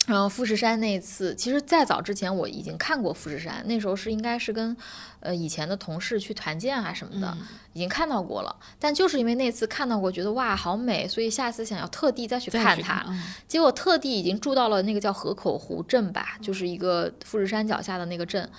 [0.06, 4.76] 然后富士山那一次，其实再早之前我已经看过富士山，那时候是应该是跟
[5.22, 8.54] 呃以前的同事去团建啊什么的，嗯已经看到过了。
[8.78, 13.06] 但就是因为那次看到过，觉得哇好美，所以下次想要特地再去看它。
[13.08, 18.50] 嗯结果特地已经住到了那个叫河口湖镇吧，就是一个富士山脚下的那个镇。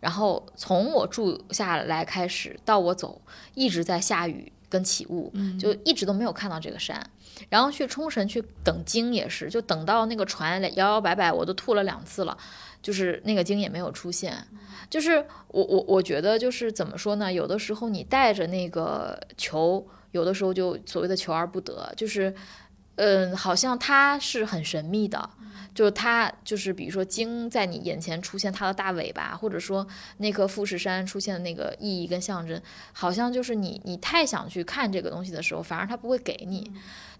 [0.00, 3.22] 然后从我住下来开始到我走，
[3.54, 6.98] 一直在下雨跟起雾，嗯就一直都没有看到这个山。
[7.50, 12.34] 然后去冲绳去等鲸也是，就等到那个船摇摇摆摆，我都吐了两次了，
[12.80, 14.34] 就是那个鲸也没有出现。
[14.88, 17.30] 就是我我我觉得就是怎么说呢？
[17.30, 22.34] 有的时候你带着那个球，有的时候就所谓的求而不得，就是
[22.96, 25.28] 嗯，好像它是很神秘的。
[25.74, 29.86] 就是它，就是比如说鲸在你眼前出现它的大尾巴，或者说
[30.18, 32.60] 那颗富士山出现的那个意义跟象征，
[32.92, 36.70] 好像就是你你太想去看这个东西的时候，反而它不会给你。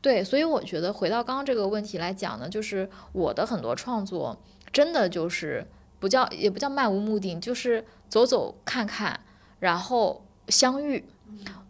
[0.00, 4.36] 对，所以我觉得回到刚刚这个问题来讲呢，就是我的很多创作
[4.72, 5.66] 真的就是
[5.98, 9.18] 不叫也不叫漫无目的，就是走走看看，
[9.60, 11.04] 然后相遇。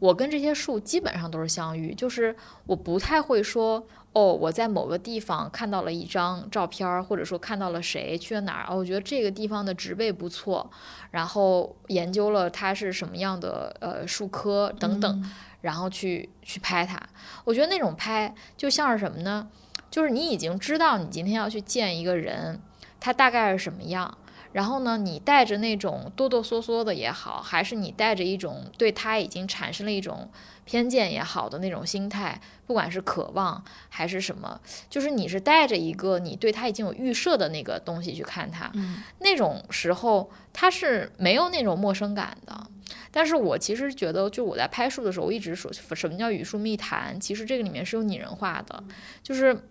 [0.00, 2.34] 我跟这些树基本上都是相遇，就是
[2.66, 10.70] 我不太会说哦，我在某个地方看到了一张照片儿，或者说看到了谁去了哪儿，哦，我觉得这个地方的植被不错，
[11.10, 15.30] 然后研究了它是什么样的呃树科等等，
[15.62, 17.00] 然后去去拍它。
[17.44, 19.48] 我觉得那种拍就像是什么呢？
[19.90, 22.60] 就是你已经知道你今天要去见一个人，
[23.00, 24.18] 他大概是什么样。
[24.52, 30.30] 然后呢，你带着那种哆哆嗦嗦的也好，还是你带着一种对他已经产生了一种
[30.64, 34.60] 偏见也好的那种心态，不管是渴望还是什么，
[34.90, 42.66] 就是你是带着一个你对他已经有预设的那个东西去看他，嗯那种时候他是没有那种陌生感的。
[43.14, 48.82] 但是我其实觉得，就我在拍树的时候，我一直说什么叫语树密谈，其实这个里面是有拟人化的，
[49.22, 49.68] 就是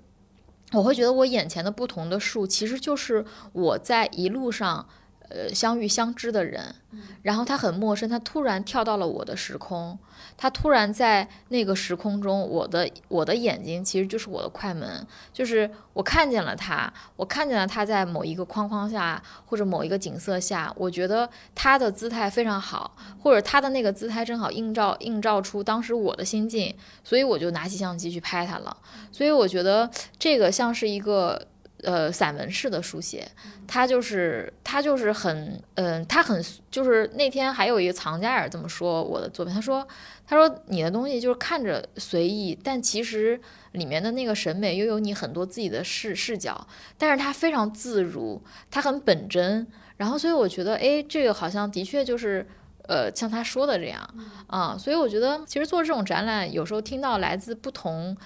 [0.74, 4.88] 我会觉得我眼前的不同的树，其实就是我在一路上。
[5.34, 6.76] 呃，相遇相知的人，
[7.22, 9.98] 然后他很陌生，他突然跳到了我的时空，
[10.36, 28.76] 他突然在那个时空中，我的我的眼睛其实就是我的快门，就是我看见了他，我看见了他在某一个框框下或者某一个景色下，我觉得他的姿态非常好，或者他的那个姿态正好映照映照出当时我的心境，所以我就拿起相机去拍他了。
[29.12, 29.90] 所以我觉得
[30.20, 31.48] 这个像是一个。
[31.84, 33.28] 呃，散文式的书写，
[33.68, 39.88] 他就是他就是很，嗯、他很就是那天还有一个藏家也这么说我的作品，他说
[40.28, 43.40] 他说你的东西就是看着随意，但其实
[43.72, 46.68] 里面的那个审美又有你很多自己的视视角，
[46.98, 49.66] 但是他非常自如，他很本真，
[49.98, 52.48] 然后所以我觉得，哎，这个好像的确就是。
[52.88, 54.02] 呃，像他说的这样
[54.48, 58.18] 啊，所以我觉得其实做这种展览，有时候听到来自不同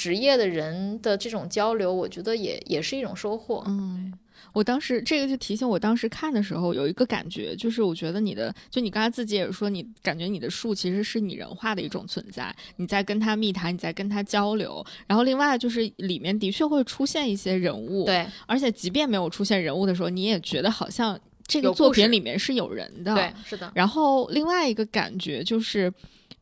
[0.00, 3.62] 职业的人的这种交流，我觉得也也是一种收获。
[3.66, 4.10] 嗯。
[4.52, 25.92] 我当时这个就提醒我，当时看的时候有一个感觉，就是我觉得你的，就你刚才自己也说，你感觉你的树其实是拟人化的一种存在，你在跟他密谈，你在跟他交流，然后另外就是里面的确会出现一些人物，，对而且即便没有出现人物的时候，你也觉得好像这个作品里面是有人的，对，是的，然后另外一个感觉就是，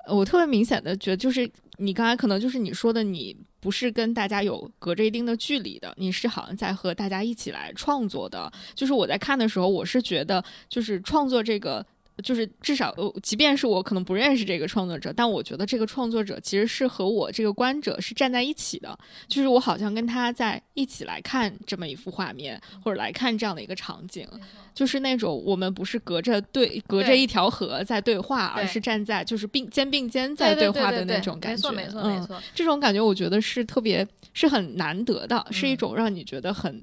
[0.07, 8.53] 我特别明显的觉得，就是你刚才可能就是你说的，你不是跟大家有隔着一定的距离的，你是好像在和大家一起来创作的。
[8.75, 11.85] 就是我在看的时候，我是觉得，就是创作这个。
[12.23, 18.99] 就是至少，呃，即便是我可能不认识这个创作者，但我觉得这个创作者其实是和我这个观者是站在一起的。
[19.29, 24.27] 就是我好像跟他在一起来看这么一幅画面，或者来看这样的一个场景，
[24.75, 31.71] 就是那种我们不是隔着对隔着一条河在对话，而是站在就是并肩并肩在对话的那种感觉。
[31.71, 32.43] 没错，没错，没错。
[32.55, 36.81] 这种感觉我觉得是特别是很难得的，是一种让你觉得很，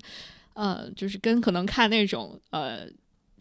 [0.53, 2.87] 呃，就是跟可能看那种呃。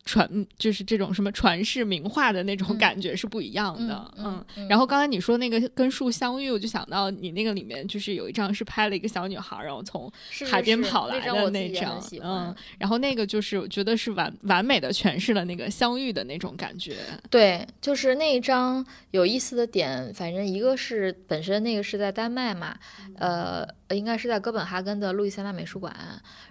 [0.05, 0.29] 传
[0.59, 4.45] 就是这种什么传世名画的那种感觉是不一样的，嗯。
[4.69, 10.13] 然后刚才你说那个跟树相遇，我就想到你那个里面就是有一张是拍了一个小女孩，然后从
[10.51, 12.55] 海边跑来的那张，嗯。
[12.79, 16.99] 然后那个就是我觉得是完完美的诠释了那个相遇的那种感觉。
[17.31, 22.77] 对，就是那一张有意思的点，反正一个是本身那个是在丹麦嘛，
[23.17, 23.67] 呃。
[23.91, 25.95] 应该是在哥本哈根的路易斯安那美术馆，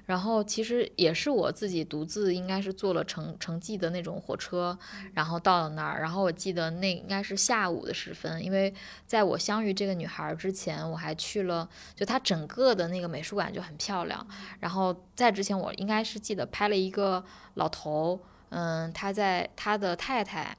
[0.05, 4.77] 然后其实也是我自己独自应该是做了城城际的那种火车，
[5.13, 8.73] 然后到了那儿，然后我记得那应该是下午的时分，因为
[9.05, 14.25] 在我相遇这个女孩之前，我还去了，就她整个的那个美术馆就很漂亮，
[14.61, 17.21] 然后在之前我应该是记得拍了一个
[17.55, 18.17] 老头，
[18.49, 20.55] 嗯，他在他的太太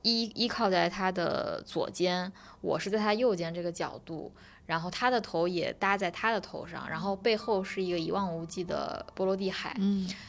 [0.00, 4.32] 依依靠在他的左肩，我是在他右肩这个角度。
[4.64, 9.76] 然后他的头也搭在他的头上，然后背后是一个一望无际的波罗的海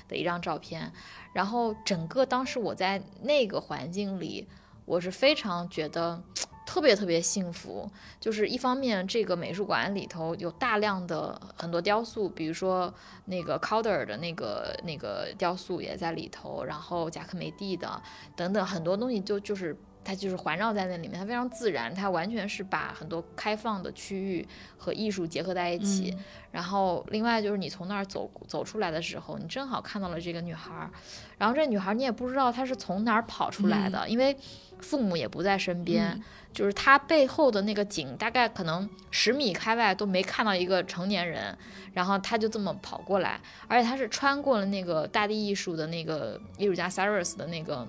[0.07, 0.91] 的一张照片。
[1.33, 4.47] 然后整个当时我在那个环境里，
[4.85, 6.21] 我是非常觉得
[6.65, 7.89] 特别特别幸福。
[8.19, 12.93] 就是一方面，这个美术馆里头有大量的很多雕塑，比如说
[13.25, 18.01] 那个 Calder 的那个那个雕塑也在里头，然后贾科梅蒂的
[18.35, 19.77] 等等很多东西就就是。
[20.03, 24.47] 它就是环绕在那里面，它非常自然，它完全是把很多开放的区域
[24.77, 26.15] 和艺术结合在一起。
[26.51, 30.89] 然后，另外就是你从那儿走走出来的时候，你正好看到了这个女孩儿。
[31.37, 34.37] 然后这女孩儿你也不知道她是从哪儿跑出来的，因为
[34.79, 36.21] 父母也不在身边。
[36.53, 41.57] 就是她背后的那个景，大概可能十米开外都没看到一个成年人。
[41.93, 47.87] 然后她就这么跑过来，而且她是穿过了那个大地艺术的那个艺术家 Cyrus 的那个。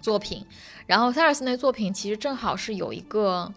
[0.00, 0.44] 作品，
[0.86, 3.52] 然后塞尔斯那作品其实正好是有一个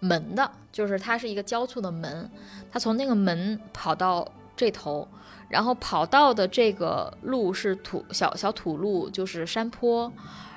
[0.00, 2.30] 门的，就是它是一个交错的门，
[2.70, 4.26] 他从那个门跑到
[4.56, 5.06] 这头，
[5.48, 10.12] 然后跑道的这个路是土小小土路，就是山坡，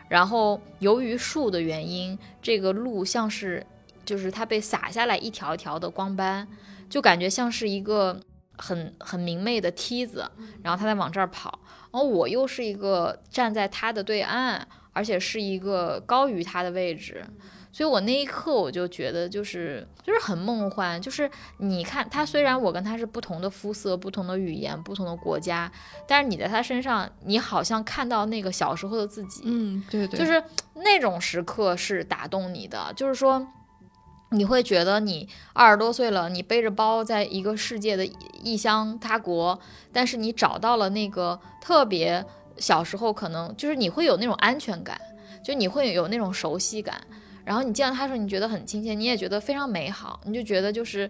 [0.07, 3.65] 然后由于树的原因，这个路像是
[4.05, 6.47] 就是它被洒下来一条一条的光斑，
[6.89, 8.19] 就感觉像是一个
[8.57, 10.29] 很很明媚的梯子，
[10.61, 11.59] 然后他在往这儿跑，
[11.91, 14.67] 然后我又是一个站在他的对岸。
[14.93, 17.25] 而且是一个高于他的位置，
[17.71, 21.01] 所以我那一刻我就觉得就是就是很梦幻。
[21.01, 25.71] 就是你看他，虽然我跟他是不同的肤色、不同的语言、不同的国家，
[26.05, 29.43] 但是你在他身上，你好像看到那个小时候的自己。
[29.45, 30.43] 嗯，对对，就是
[30.75, 32.91] 那种时刻是打动你的。
[32.93, 33.47] 就是说，
[34.31, 38.05] 你会觉得你二十多岁了，你背着包在一个世界的
[38.43, 39.57] 异乡他国，
[39.93, 42.25] 但是你找到了那个特别。
[42.57, 44.99] 小时候可能就是你会有那种安全感，
[45.43, 47.01] 就你会有那种熟悉感，
[47.43, 51.09] 然后你见到他的时候你觉得很亲切，你也觉得非常美好，你就觉得就是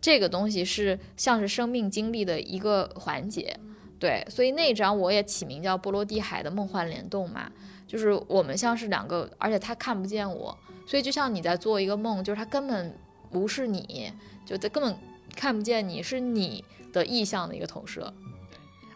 [0.00, 3.56] 这个东西是像是生命经历的一个环节，
[3.98, 7.50] 对，所以那张我也起名叫波罗的海的梦幻联动嘛，
[7.86, 12.96] 就是我们像是两个，而且他看不见我，所以就像你在做一个梦，就是他根本
[13.30, 14.12] 不是你，
[14.44, 14.96] 就他根本
[15.36, 18.12] 看不见你是你的意象的一个投射。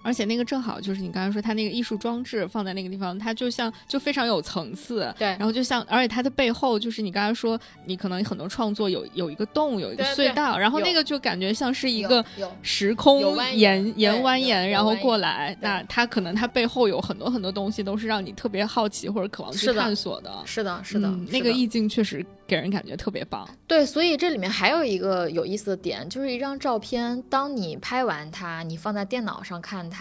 [0.06, 5.12] 而且那个正好就是你刚才说，它那个艺术装置放在那个地方，它就像就非常有层次。
[5.18, 12.24] 对，然后就像，而且它的背后就是你刚才说，你可能很多创作有有一个洞，有一个隧道，然后那个就感觉像是一个
[12.62, 15.56] 时空延延蜿蜒，然后过来。
[15.60, 20.30] 那它可能它背后有很多很多东西，都是让你特别好奇或者渴望去探索的。
[20.44, 22.24] 是的，是的，那个意境确实。
[22.48, 29.95] 给人感觉特别棒，对，所以这里面还有一个有意思的点，就是一张照片，当你拍完它，你放在电脑上看它，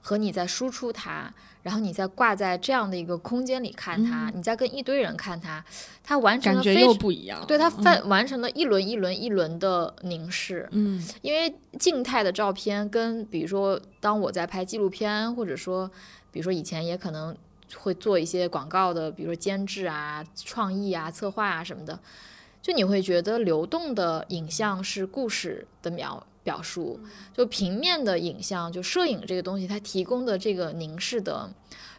[0.00, 1.32] 和你在输出它，
[1.62, 5.64] 然后你再挂在这样的一个空间里看它，你再跟一堆人看它，
[6.02, 15.90] 它完成感觉又不一样，对，它完完成了一轮一轮一轮的凝视，嗯，因为静态的照片跟比如说当我在拍纪录片，或者说
[16.30, 17.36] 比如说以前也可能。
[17.78, 21.98] 会做一些广告的，比如说监制啊、创意啊、策划啊什么的，
[22.62, 27.00] 就你会觉得流动的影像是故事的描表述，
[27.36, 31.50] 就平面的影像，就摄影这个东西，它提供的这个凝视的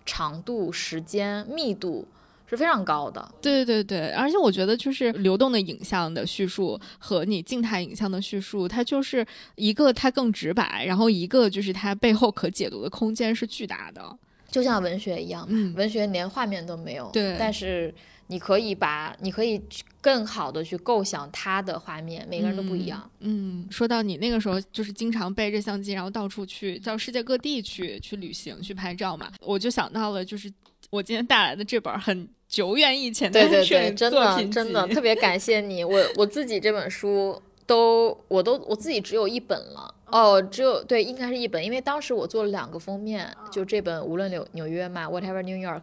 [0.06, 2.08] 长度、时间、密度
[2.48, 3.28] 是非常高的。
[3.42, 9.26] 对对对，而且我觉得就是流动的影像的叙述和你静态影像的叙述，它就是
[9.56, 14.18] 一个它更直白，然后一个就是它背后可解读的空间是巨大的。
[14.48, 17.94] 就像文学一样，嗯文学连画面都没有，对但是
[18.28, 23.10] 你可以把，你可以去更好的去构想它的画面，每个人都不一样。
[23.20, 30.52] 嗯，说到你那个时候就是经常背着相机，然后到处去到世界各地去 去旅行去拍照嘛，我就想到了就是
[30.90, 39.94] 我今天带来的这本很久远以前的对对对，真的真的集特别感谢你，我我自己这本书都我都我自己只有一本了。
[40.16, 45.82] 哦，只有对，应该是一本，因为当时我做了两个封面，就这本无论纽纽约嘛，Whatever New York，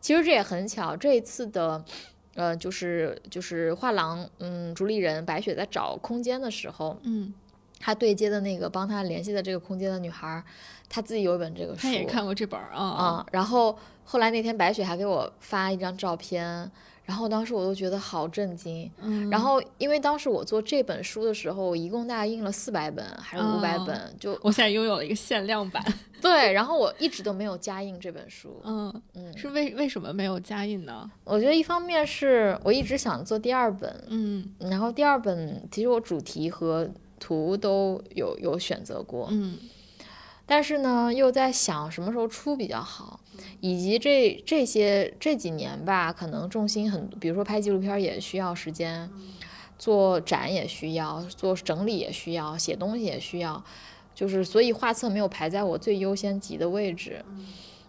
[0.00, 1.84] 其实这也很巧，这一次的，
[2.36, 7.34] 呃，就是就是画廊，嗯，主理人白雪在找空间的时候，嗯，
[7.80, 10.44] 他对接的那个帮他联系的这个空间的女孩儿，
[10.88, 16.70] 她自己有一本这个书，他也看过这本儿啊，啊、然后后来那天白雪还给我发一张照片，
[17.04, 18.90] 然后当时我都觉得好震惊。
[19.00, 25.84] 嗯，然后因为当时我做这本书的时候，我一共大概印了四百本还是五百哦本，就我现在拥有了一个限量版，
[26.22, 28.60] 对，然后我一直都没有加印这本书。
[28.64, 31.10] 嗯，嗯，是为为什么没有加印呢？
[31.24, 36.88] 我觉得一方面是我一直想做第二本，嗯然后第二本其实我主题和
[37.18, 39.58] 图都有有选择过，嗯
[40.44, 43.18] 但是呢，又在想什么时候出比较好，
[43.60, 49.10] 以及这这些这几年吧，可能重心很，比如说拍纪录片也需要时间，
[49.78, 53.62] 做展也需要，做整理也需要，写东西也需要，
[54.14, 57.24] 就是所以画册没有排在我最优先级的位置。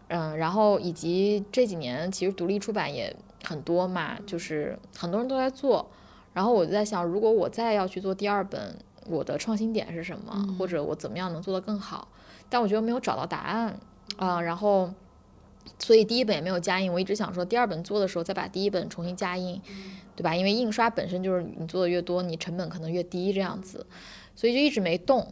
[0.09, 5.89] 嗯，然后以及这几年其实独立出版也很多嘛，就是很多人都在做，
[6.33, 8.77] 然后我就在想，如果我再要去做第二本，
[9.07, 12.07] 我的创新点是什么，或者我怎么样能做得更好？
[12.49, 13.79] 但我觉得没有找到答案
[14.17, 14.93] 啊、然后
[15.79, 16.91] 所以第一本也没有加印。
[16.91, 19.61] 我一直想说，第二本做的时候再把第一本重新加印，
[20.15, 20.35] 对吧？
[20.35, 23.85] 因为印刷本身就是你做的越多，你成本可能越低这样子，
[24.35, 25.31] 所以就一直没动。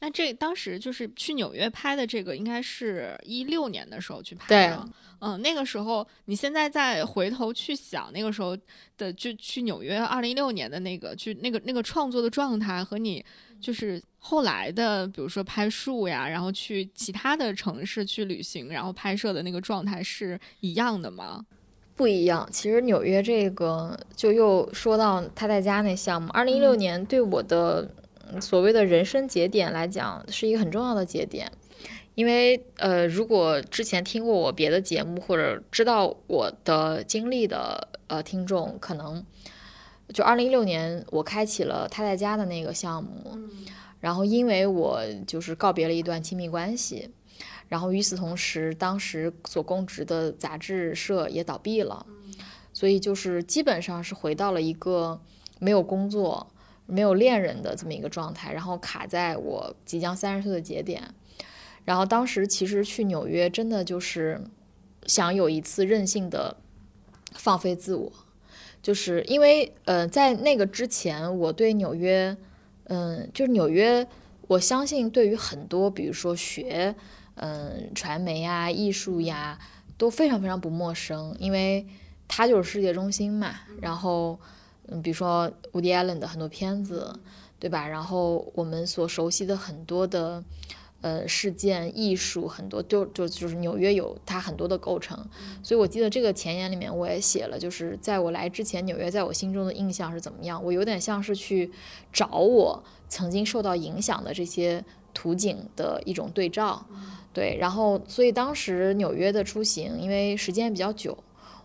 [0.00, 4.88] 那这当时就是去纽约拍的这个，应该是一六年的时候去拍的。
[5.24, 8.58] 嗯，那个时候你现在再回头去想，那个时候
[8.98, 13.24] 的就去纽约二零一六年的那个去那个那个创作的状态，和你
[13.62, 21.46] 就是后来的，比如说拍树呀，然后去其他的城市去旅行，然后拍摄的那个状态是一样的吗？
[21.94, 27.88] 不一样，其实纽约这个就又说到他在家那项目，二零一六年对我的
[28.32, 31.50] 嗯所谓的人生节点来讲，是一个很重要的节点。
[32.14, 39.24] 因为呃，如果之前听过我别的节目或者知道我的经历的呃听众，可能
[40.12, 43.38] 就二零一六年我开启了他在家的那个项目，
[44.00, 47.10] 然后因为我就是告别了一段亲密关系，
[47.68, 52.04] 然后与此同时，当时所供职的杂志社也倒闭了，
[52.72, 55.20] 所以就是基本上是回到了一个
[55.58, 56.46] 没有工作、
[56.86, 61.02] 没有恋人的这么一个状态，然后卡在我即将三十岁的节点。
[61.84, 64.40] 然后当时其实去纽约真的就是
[65.06, 66.56] 想有一次任性的
[67.34, 68.12] 放飞自我，
[68.82, 72.36] 就是因为呃在那个之前我对纽约，
[72.84, 74.06] 嗯、就是纽约，
[74.48, 76.94] 我相信对于很多比如说学
[77.36, 79.58] 嗯传媒呀、艺术呀
[79.96, 81.86] 都非常非常不陌生，因为
[82.26, 83.60] 它就是世界中心嘛。
[83.80, 84.38] 然后
[84.88, 87.18] 嗯，比如说 Woody Allen 的很多片子，
[87.60, 87.86] 对吧？
[87.86, 90.42] 然后我们所熟悉的很多的。
[91.02, 95.18] 呃，事件、艺术很多，就就就是纽约有它很多的构成，
[95.60, 100.62] 所以我记得这个前言里面我也写了，就是在我来之前，纽约在我心中的印象是怎么样？
[100.62, 101.72] 我有点像是去
[102.12, 106.86] 找我曾经受到影响的这些图景的一种对照，
[107.32, 111.18] 对，然后所以当时纽约的出行，因为时间比较久，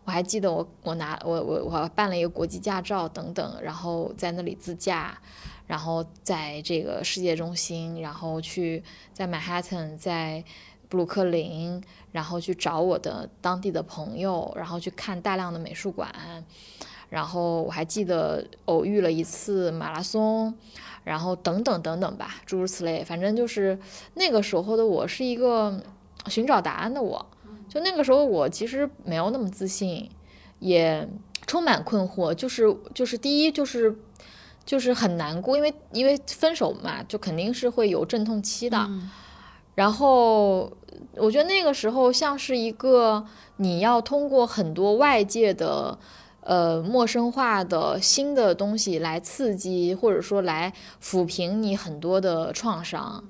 [0.03, 5.15] 我还记得我我拿我我我办了一个国际驾照等等，然后在那里自驾。
[5.67, 10.41] 然后在这个世界中心，然后去在曼哈顿，在
[10.87, 16.09] 布鲁克林，然后去找我的当地的朋友，然后去看大量的美术馆，
[17.09, 20.53] 然后我还记得偶遇了一次马拉松，
[21.03, 23.03] 然后等等等等吧，诸如此类。
[23.03, 23.77] 反正就是
[24.13, 25.83] 那个时候的我是一个
[26.27, 27.25] 寻找答案的我，
[27.67, 30.09] 就那个时候我其实没有那么自信，
[30.59, 31.05] 也
[31.45, 33.93] 充满困惑，就是就是第一就是。
[34.67, 38.77] 就是很难过，因为因为分手嘛，就肯定是会有阵痛期的。
[38.77, 39.09] 嗯
[39.77, 40.71] 然后
[41.13, 43.23] 我觉得那个时候像是一个
[43.57, 45.95] 你要通过很多外界的
[46.41, 53.23] 呃陌生化的新的东西来刺激，或者说来抚平你很多的创伤。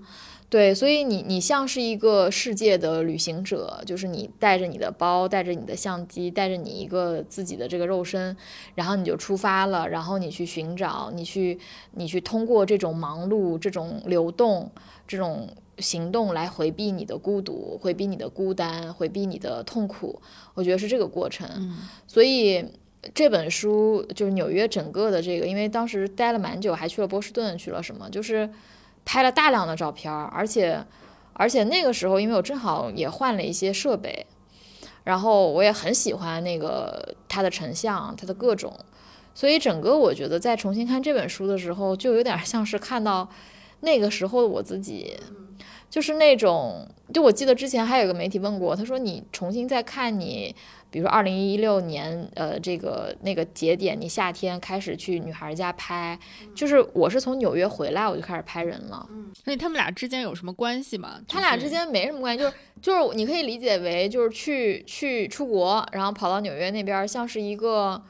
[0.50, 8.36] 对，所以你你像是一个世界的旅行者，就是你带着你的包，带着你的相机，带着你一个自己的这个肉身，
[8.76, 11.60] 然后你就出发了，然后你去寻找，你去
[11.96, 14.72] 你去通过这种忙碌、这种流动、
[15.06, 20.22] 这种行动来回避你的孤独，回避你的孤单，回避你的痛苦。
[20.54, 21.46] 我觉得是这个过程。
[21.58, 21.78] 嗯
[22.08, 22.66] 所以
[23.14, 28.50] 这本书就是纽约整个的这个，因为当时待了蛮久，还去了波士顿，去了什么，就是
[29.08, 30.86] 拍了大量的照片，而且
[31.32, 34.26] 而且那个时候，因为我正好也换了一些设备，
[35.06, 38.78] 然后我也很喜欢那个它的成像，它的各种，
[39.34, 43.30] 所以整个我觉得在重新看这本书的时候，就有点像是看到
[43.80, 45.18] 那个时候的我自己。
[45.90, 50.54] 就是那种，就我记得之前还有一个媒体问过，他说你重新再看你，
[50.90, 56.18] 比如说二零一六年，呃，这个那个节点，你夏天开始去女孩家拍，
[56.56, 59.08] 就是我是从纽约回来我就开始拍人了，
[59.44, 61.20] 所以他们俩之间有什么关系吗？
[61.28, 68.02] 他俩之间没什么关系，就是就是你可以理解为就是去去出国，然后跑到纽约那边，像是一个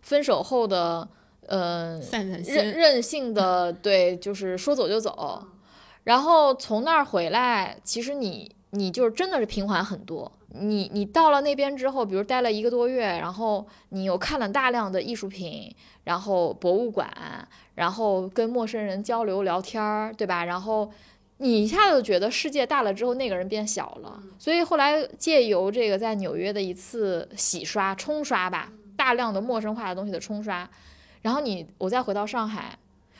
[0.00, 1.06] 分手后的，
[1.46, 5.46] 呃，散散心，任任性的，对，就是说走就走。
[6.04, 10.32] 然后从那儿回来，其实你你就是真的是平缓很多。
[10.54, 15.74] 你你到了那边之后，比如待了一个多月，然后你又看了大量的艺术品，
[16.04, 17.08] 然后博物馆，
[17.74, 20.44] 然后跟陌生人交流聊天儿，对吧？
[20.44, 20.90] 然后
[21.38, 24.22] 你一下子就觉得世界大了之后，那个人变小了。
[24.38, 30.68] 所以后来借由这个在纽约的一次洗刷、冲刷吧，大量的陌生化的东西的冲刷，
[31.22, 32.78] 然后你我再回到上海，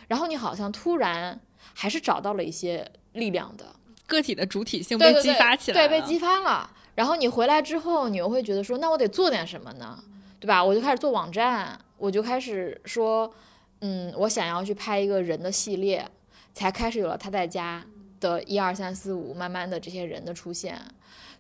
[0.09, 1.41] 然后你好像突然。
[1.75, 3.65] 还是找到了一些力量的，
[4.07, 6.69] 个体的主体性被激发起来对，被激发了。
[6.95, 9.99] 然后你回来之后，你又会觉得说，那我得做点什么呢？
[10.39, 10.63] 对吧？
[10.63, 13.33] 我就开始做网站，我就开始说，
[13.81, 16.09] 嗯，我想要去拍一个人的系列，
[16.53, 17.85] 才开始有了他在家
[18.21, 20.81] 的一二三四五，慢慢的这些人的出现。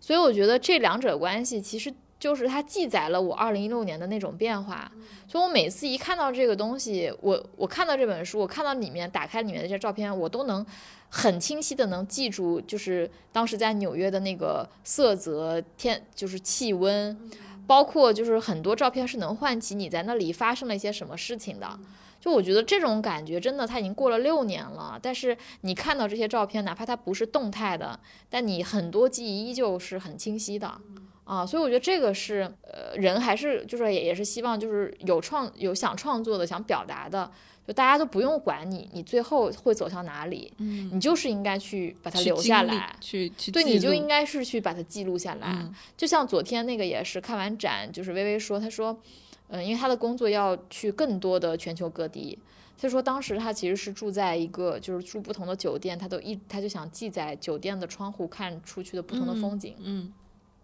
[0.01, 1.93] 所以我觉得这两者关系其实。
[2.23, 4.89] 就是它记载了我二零一六年的那种变化，
[5.27, 10.65] 所以我每次一看到这个东西，我我看到这本书，我看到里面打开里面的这些照片，我都能
[11.09, 17.19] 很清晰的能记住，就是当时在纽约的那个色泽、天，就是气温，
[17.67, 21.77] 包括就是很多照片是能唤起你在那里发生了一些什么事情的。
[22.21, 27.99] 就我觉得这种感觉真的，它已经过了六年了，但是你看到这些照片，哪怕它不是动态的，
[28.31, 30.81] 但你很多记忆依旧是很清晰的。
[31.25, 37.31] 啊，所以我觉得这个是，呃，人还是就是也也是希望就是有创有想创作的想表达的，
[37.65, 45.47] 就大家都不用管你，你最后会走向哪里，嗯，你就是应该去把它留下来，去去对，你就应该是去把它记录下来。
[45.53, 48.99] 嗯、就像昨天那个也是看完展，就是微微说，他说，
[49.47, 52.37] 嗯，因为他的工作要去更多的全球各地，
[52.77, 60.13] 他说当时他其实是住在一个就是住不同的酒店，他都一他就想记在酒店的窗户看出去的不同的风景，嗯。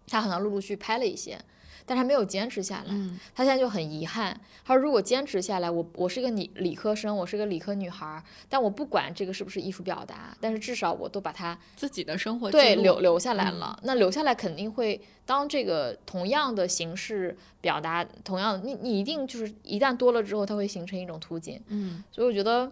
[0.09, 1.39] 他好像陆陆续拍了一些，
[1.85, 2.85] 但是他没有坚持下来。
[2.89, 4.39] 嗯，他现在就很遗憾。
[4.65, 13.79] 他说：“如果坚持下来，我我是一个理理科生，我是个理科女孩，但我不管这个是不是艺术表达，但是至少我都把它自己的生活对留留下来了。
[13.83, 21.59] 那留下来肯定会当这个同样的形式表达，同样你你一定就是一旦多了之后，它会形成一种图景。
[21.69, 22.71] 嗯，所以我觉得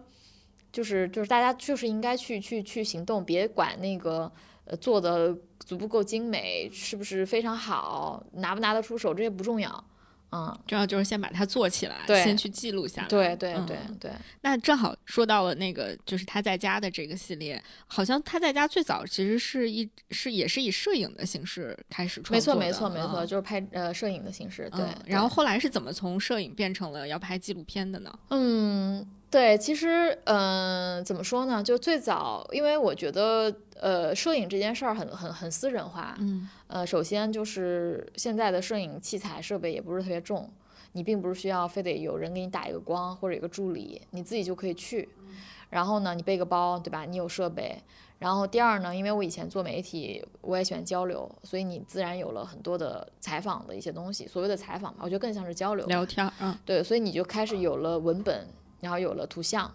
[0.70, 4.30] 就是就是大家就是应该去去去行动，别管那个
[4.68, 8.24] 呃做的。”足不够精美，是不是非常好？
[8.34, 9.84] 拿不拿得出手，这些不重要，
[10.32, 13.08] 嗯，重要就是先把它做起来，先去记录下来。
[13.08, 14.10] 对对对对。
[14.40, 22.58] 那正好说到了那个，就是他在家的这个系列，好像他在家最早其实是一是也是以摄影的形式开始创作的。
[22.58, 24.70] 没错没错没错，就是拍呃摄影的形式。
[24.74, 24.86] 对。
[25.04, 28.18] 然后后来是怎么从摄影变成了要拍纪录片的呢？
[28.30, 29.06] 嗯。
[29.30, 31.62] 对，其实，嗯，怎么说呢？
[31.62, 36.16] 就最早，因为我觉得，呃，摄影这件事儿很很很私人化。
[36.20, 36.48] 嗯。
[36.66, 40.50] 呃，首先就是现在的摄影器材设备也不是特别重，
[40.92, 45.08] 你并不是需要非得有人给你打一个光或者一个助理，你自己就可以去。
[45.70, 47.04] 然后呢，你背个包，对吧？
[47.04, 47.76] 你有设备。
[48.18, 54.26] 然后第二呢，因为我以前做媒体，我也喜欢交流，所以你自然有了很多的采访的一些东西。
[54.26, 55.86] 所谓的采访吧，我觉得更像是交流。
[55.86, 56.30] 聊天。
[56.40, 56.56] 嗯。
[56.64, 58.46] 对，所以你就开始有了文本。
[58.80, 59.68] 然后有了图像，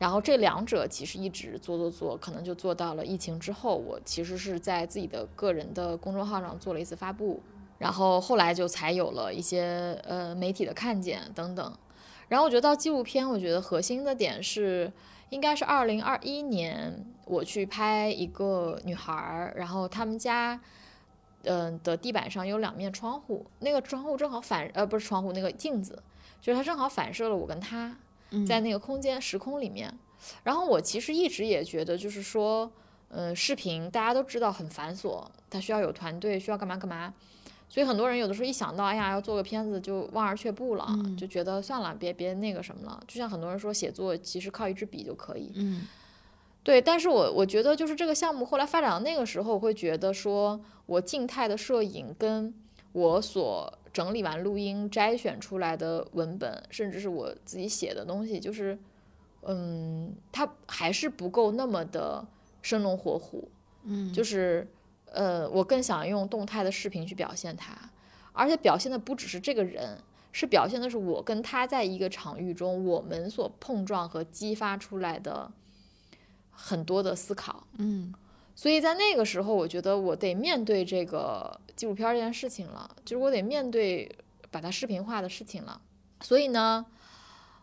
[0.00, 3.76] 然后这两者其实一直做做做，可能就做到了疫情之后。
[3.76, 7.38] 我其实是在自己的个人的公众号上做了一次发布，
[7.76, 11.76] 然后后来就才有了一些呃媒体的看见等等。
[12.28, 14.90] 然后我觉得到纪录片，我觉得核心的点是，
[15.28, 20.58] 应该是二零二一年我去拍一个女孩儿，然后他们家
[21.42, 26.02] 嗯的地板上有两面窗户，那个窗户正好反呃不是窗户那个镜子，
[26.40, 27.94] 就是它正好反射了我跟她。
[28.46, 29.92] 在那个空间时空里面，
[30.44, 32.70] 然后我其实一直也觉得，就是说，
[33.08, 37.12] 嗯，视频大家都知道很繁琐，它需要有团队，需要干嘛干嘛，
[37.68, 41.16] 所以很多人有的时候一想到，哎呀，要做个片子就望而却步了，嗯。
[41.16, 43.02] 就觉得算了，别别那个什么了。
[43.06, 45.86] 就像很多人说写作其实靠一支笔就可以，嗯。
[46.62, 52.52] 对，但是我我觉得就是这个项目后来发展到那个时候，我会觉得说我静态的摄影跟
[52.92, 58.78] 我所整理完录音摘选出来的文本，甚至是我自己写的东西，就是，
[59.42, 62.26] 嗯，它还是不够那么的
[62.62, 63.48] 生龙活虎，
[63.84, 64.66] 嗯，就是，
[65.06, 67.76] 呃，我更想用动态的视频去表现它，
[68.32, 69.98] 而且表现的不只是这个人，
[70.32, 75.50] 是表现的是我跟他在一个场域中，我们所碰撞和激发出来的
[76.50, 77.66] 很多的思考。
[77.78, 78.14] 嗯。
[78.52, 84.06] 所以在那个时候，我觉得我得面对这个纪录片这件事情了，就是我得面对
[84.50, 85.80] 把它视频化的事情了。
[86.20, 86.84] 所以呢，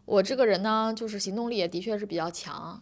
[0.06, 2.82] 我这个人呢，就是行动力也的确是比较强。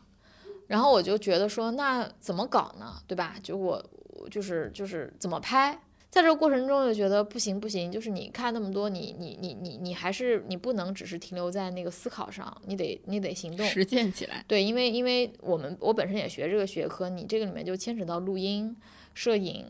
[0.67, 3.03] 然后我就觉得说，那怎么搞呢？
[3.05, 3.35] 对吧？
[3.43, 5.77] 就我我就是就是怎么拍？
[6.09, 13.67] 在这个过程中就觉得不行不行，就是你看那么多，你你你你你还是你不能只是停留在那个思考上，你得你得行动。
[13.67, 14.45] 实践起来。
[14.47, 18.73] 对，因为因为我们我本身也学这个学科，你这个里面就牵扯到录音、
[19.13, 19.65] 摄影，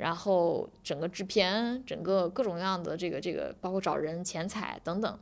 [0.00, 5.18] 然后整个制片，整个各种各样的这个这个，包括找人、钱财等等。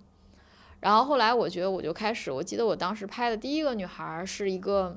[0.80, 4.96] 然后后来我觉得我就开始，我记得我当时拍的第一个女孩是一个，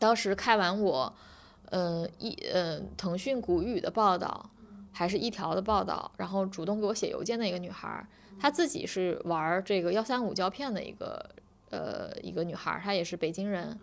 [0.00, 1.14] 当时看完我，
[1.70, 4.50] 呃一呃腾讯谷雨的报道，
[4.90, 8.04] 还是一条的报道，然后主动给我写邮件的一个女孩，
[8.40, 11.30] 她自己是玩这个幺三五胶片的一个
[11.70, 13.78] 呃一个女孩，她也是北京人，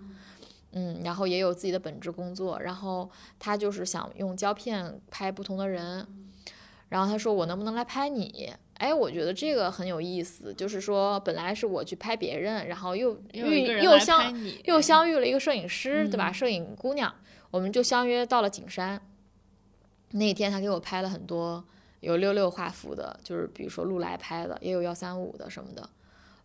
[0.71, 3.09] 嗯，然后也有自己的本职工作，然后
[3.39, 6.07] 他就是想用胶片拍不同的人，
[6.89, 8.53] 然后他说我能不能来拍你？
[8.75, 16.29] 哎，我觉得这个很有意思，就是说本来是我去拍别人，然后又遇又相，又相遇了一个摄影师，对吧？
[16.29, 17.13] 嗯摄影姑娘，
[17.51, 19.01] 我们就相约到了景山。
[20.11, 21.63] 那天他给我拍了很多
[21.99, 25.89] 有六六画幅的，就是比如说路来拍的，也有幺三五的什么的，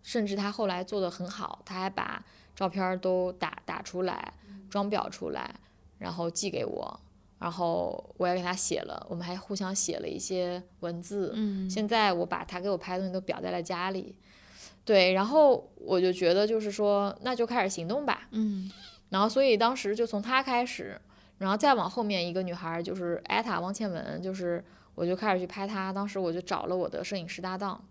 [0.03, 4.33] 甚至他后来做的很好，他还把照片都打打出来，
[4.71, 5.55] 装裱出来，
[5.99, 7.01] 然后寄给我，
[7.39, 11.33] 然后我也给他写了，我们还互相写了一些文字。
[11.35, 14.17] 嗯，现在我把他给我拍的东西都裱在了家里，
[14.85, 18.29] 对，然后我就觉得就是说，那就开始行动吧。
[18.31, 18.71] 嗯
[19.11, 21.01] 然后所以当时就从他开始，
[21.39, 24.65] 然后再往后面一个女孩儿就是艾塔汪倩文，就是
[24.97, 25.93] 我就开始去拍她。
[25.93, 27.85] 当时我就找了我的摄影师搭档，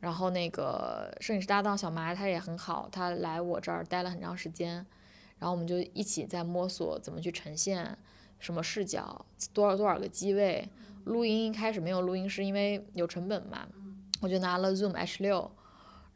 [0.00, 4.74] 然后那个摄影师搭档小麻他也很好，他来我这儿待了很长时间，
[5.38, 7.96] 然后我们就一起在摸索怎么去呈现
[8.38, 10.68] 什么视角，多少多少个机位。
[11.04, 13.66] 录音一开始没有录音师，因为有成本嘛，
[14.20, 15.50] 我就拿了 Zoom H 六，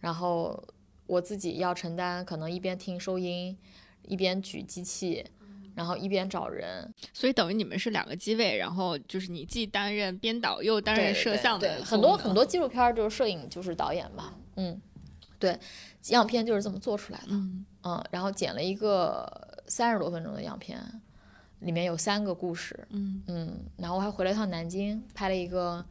[0.01, 0.63] 然后
[1.07, 3.57] 我自己要承担可能一边听收音。
[4.05, 5.25] 一边举机器，
[5.75, 14.81] 然后一边找人，所以等于你们是两个机位，然后就是你既担任编导又担任摄对对对像的很多很多纪录片儿就是摄影就是导演嘛，嗯，
[15.39, 15.59] 对，
[16.09, 20.79] 样片就是这么做出来的，嗯嗯，然后剪了一个三十多分钟的样片，
[21.61, 25.85] 里面有三个故事，嗯嗯，然后我还回了一趟南京，拍了一个，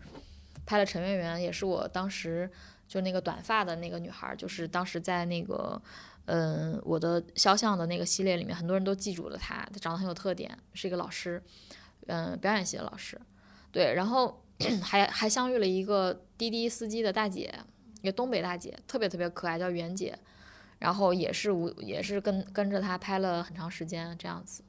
[0.65, 2.49] 拍了陈圆圆，也是我当时
[2.87, 5.81] 就那个短发的那个女孩儿，就是当时在那个，
[6.25, 11.41] 嗯，我的肖像的那个系列里面，很多人都记住了她，她长得很有特点，是一个老师，
[12.07, 13.19] 嗯，表演系的老师，
[13.71, 14.43] 对，然后
[14.81, 17.53] 还还相遇了一个滴滴司机的大姐，
[18.01, 20.17] 一个东北大姐，特别特别可爱，叫袁姐，
[20.79, 24.63] 然后也是无也是跟跟着她拍了很长时间这样子。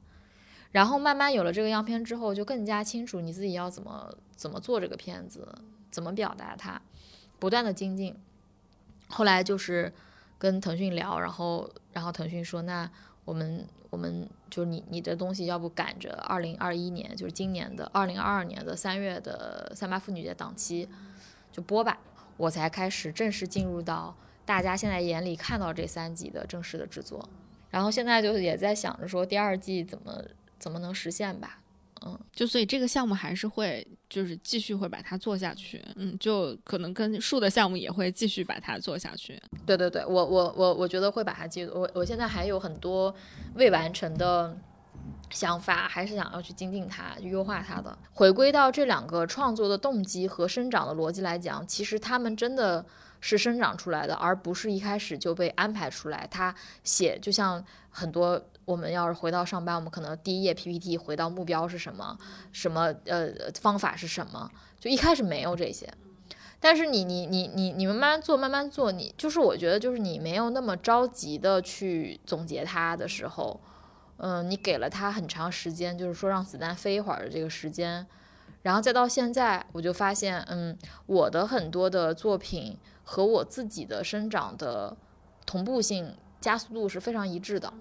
[0.71, 5.47] 然后慢慢有了这个样片之后，就更加清楚你自己要怎么怎么做这个片子，
[5.91, 6.81] 怎么表达它，
[7.37, 8.15] 不断的精进。
[9.07, 9.93] 后来就是
[10.43, 12.91] 跟腾讯聊，然后然后腾讯说，那
[13.23, 20.89] 我们我们就是你你的东西要不赶着二零二一年，就是今年的二零二二年的三月的三八妇女节档期
[21.49, 21.97] 就播吧，
[22.35, 24.13] 我才开始正式进入到
[24.45, 27.29] 大家现在眼里看到这三集的正式的制作。
[27.69, 30.21] 然后现在就是也在想着说第二季怎么
[30.59, 31.61] 怎么能实现吧。
[32.05, 39.41] 嗯就所以这个项目还是会就是继续会把它做下去，嗯，就可能跟树的项目也会继续把它做下去。
[39.65, 41.71] 对对对，我我我我觉得会把它记住。
[41.73, 43.13] 我我现在还有很多
[43.55, 44.57] 未完成的
[45.29, 47.97] 想法，还是想要去精进它、优化它的。
[48.11, 52.85] 回归到这两个创作的动机和生长的逻辑来讲，其实他们真的
[53.21, 56.27] 是生长出来的，而不是一开始就被安排出来。
[56.29, 58.43] 他写就像很多。
[58.65, 62.17] 我们要是回到上班，我们可能第一页 PPT 回到目标是什么，
[62.51, 64.49] 什么呃方法是什么，
[64.79, 65.91] 就一开始没有这些。
[66.59, 73.59] 但是你你你你你们慢慢做，慢慢做，你就是我觉得就是你没有那么着急的去总结它的时候，
[74.15, 78.07] 嗯，你给了他很长时间，就是说让子弹飞一会儿的这个时间，
[78.61, 84.95] 然后再到现在，我就发现，嗯，我的很多的作品和我自己的生长的
[85.45, 87.73] 同步性、加速度是非常一致的。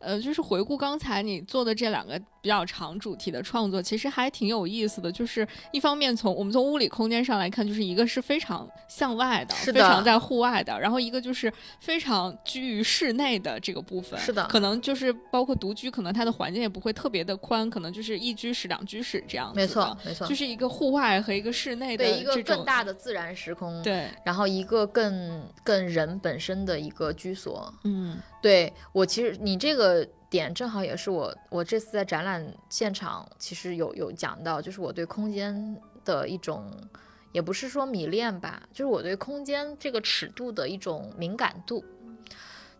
[0.00, 5.10] 呃，就是回顾刚才你做的这两个比较长主题的创作，其实还挺有意思的。
[5.12, 14.18] 就是一方面从我们从物理空间上来看，就是一个是非常向外的，是非常在户外的，然后一个就是非常居于室内的这个部分。
[14.18, 19.56] 是的可能就是包括独居，可能它的环境也不会特别的宽，可能就是一居室、两居室这样子。
[19.56, 27.72] 没错，没错，就是一个户外和一个室内的对一个更大的自然时空，对，然后一个更更人本身的一个居所。
[27.84, 36.72] 嗯对我其实你这个点正好也是我我这次在展览现场其实有有讲到，就是我对空间的一种，
[37.32, 41.84] 也不是说迷恋吧，就是我对空间这个尺度的一种敏感度，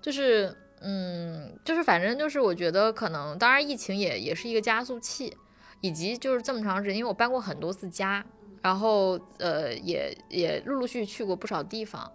[0.01, 5.37] 就是嗯，就是反正就是我觉得可能，当然疫情也也是一个加速器，
[5.81, 8.25] 以及就是这么长时间，因为我搬过很多次家，
[8.63, 12.11] 然后呃也也陆陆续续去过不少地方。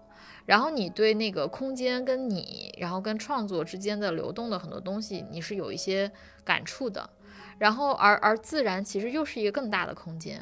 [0.46, 6.12] 然后你对那个空间跟你，然后跟创作之间的流动的很多东西，你是有一些
[6.44, 7.10] 感触的。
[7.58, 10.42] 然后而而自然其实又是一个更大的空间，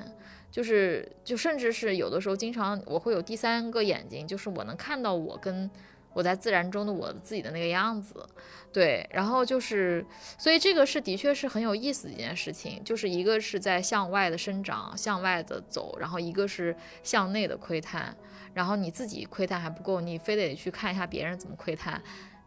[0.51, 5.69] 就是就甚至是有的时候经常我会有第三个眼睛，就是我能看到我跟
[6.13, 8.25] 我在自然中的我自己的那个样子。
[8.71, 10.03] 对，然后就是，
[10.37, 18.15] 所以这个是的确是很有意思的一件事情，就是一个是在向外的生长，向外的走，然后一个是向内的窥探。
[18.53, 22.01] 然后你自己窥探还不够，你非得去看一下别人怎么窥探，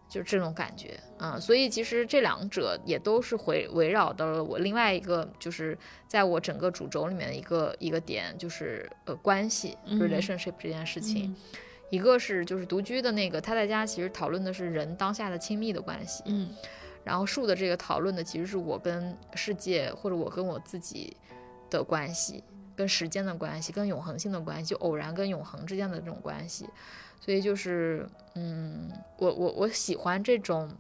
[0.09, 11.31] 就是这种感觉，嗯，所以其实这两者也都是围围绕到了我另外一个，就是在我整个主轴里面的一个一个点，就是呃关系、嗯 relationship 这件事情。
[11.31, 11.37] 嗯
[11.91, 16.49] 一个是就是独居的那个，他在家其实讨论的是人当下的亲密的关系，嗯
[17.05, 21.17] 然后树的这个讨论的其实是我跟世界或者我跟我自己
[21.71, 22.43] 的关系，
[22.75, 26.69] 跟时间的关系，跟永恒性的关系，就偶然跟永恒之间的这种关系。
[27.21, 30.71] 所以就是，嗯，我我我喜欢这种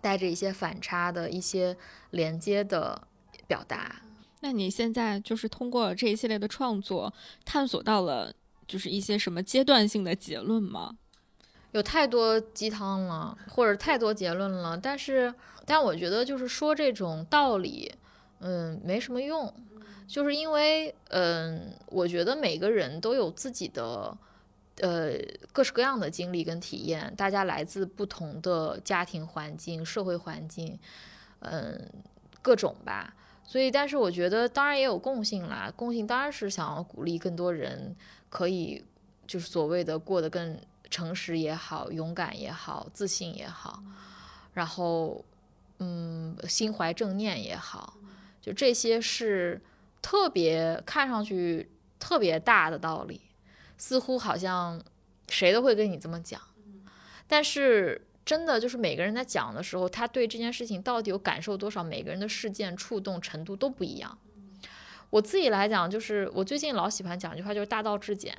[0.00, 1.76] 带着一些反差的一些
[2.10, 3.02] 连接的
[3.48, 4.02] 表达。
[4.40, 7.12] 那你现在就是通过这一系列的创作，
[7.44, 8.32] 探索到了
[8.66, 10.96] 就是一些什么阶段性的结论吗？
[11.72, 15.34] 有太多鸡汤了，或者太多结论了，但是，
[15.66, 17.92] 但我觉得就是说这种道理，
[18.38, 19.52] 嗯，没什么用，
[20.06, 24.16] 就是因为，嗯，我觉得每个人都有自己的，
[24.76, 25.14] 呃，
[25.52, 30.78] 各式各样的经历跟体验，大家来自不同的家庭环境、社会环境，
[31.40, 31.90] 嗯，
[32.40, 33.16] 各种吧。
[33.42, 35.70] 所以，但是我觉得，当然也有共性啦。
[35.74, 37.94] 共性当然是想要鼓励更多人
[38.34, 38.84] 可以，
[39.28, 40.58] 就是所谓的过得更
[40.90, 43.80] 诚实也好，勇敢也好，自信也好，
[44.54, 45.24] 然后，
[45.78, 47.96] 嗯，心怀正念也好，
[48.42, 49.62] 就这些是
[50.02, 51.70] 特别看上去
[52.00, 53.20] 特别大的道理，
[53.78, 54.82] 似乎好像
[55.28, 56.40] 谁都会跟你这么讲，
[57.28, 64.18] 但是真的就是每个人在讲的时候，他对这件事情到底有感受多少，每个人的事件触动程度都不一样。
[65.14, 68.36] 我自己来讲，就是我最近老喜欢讲一句话，就是大道至简。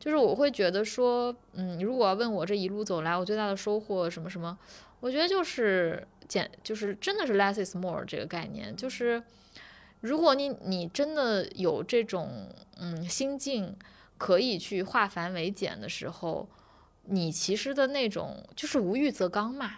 [0.00, 4.58] 就是我会觉得说，嗯，如果要问我这一路走来我最大的收获什么什么，
[4.98, 9.22] 我觉得就是简，就是真的是 less is more 这个概念，就是
[10.00, 12.48] 如果你你真的有这种
[12.80, 13.76] 嗯心境，
[14.18, 16.48] 可以去化繁为简的时候，
[17.04, 19.74] 你其实的那种就是无欲则刚嘛，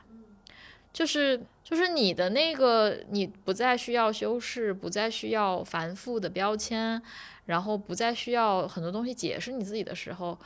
[0.95, 7.03] 就是就是你的那个你不再需要修饰，不再需要繁复的标签，
[7.47, 10.38] 然后不再需要很多东西解释你自己的时候，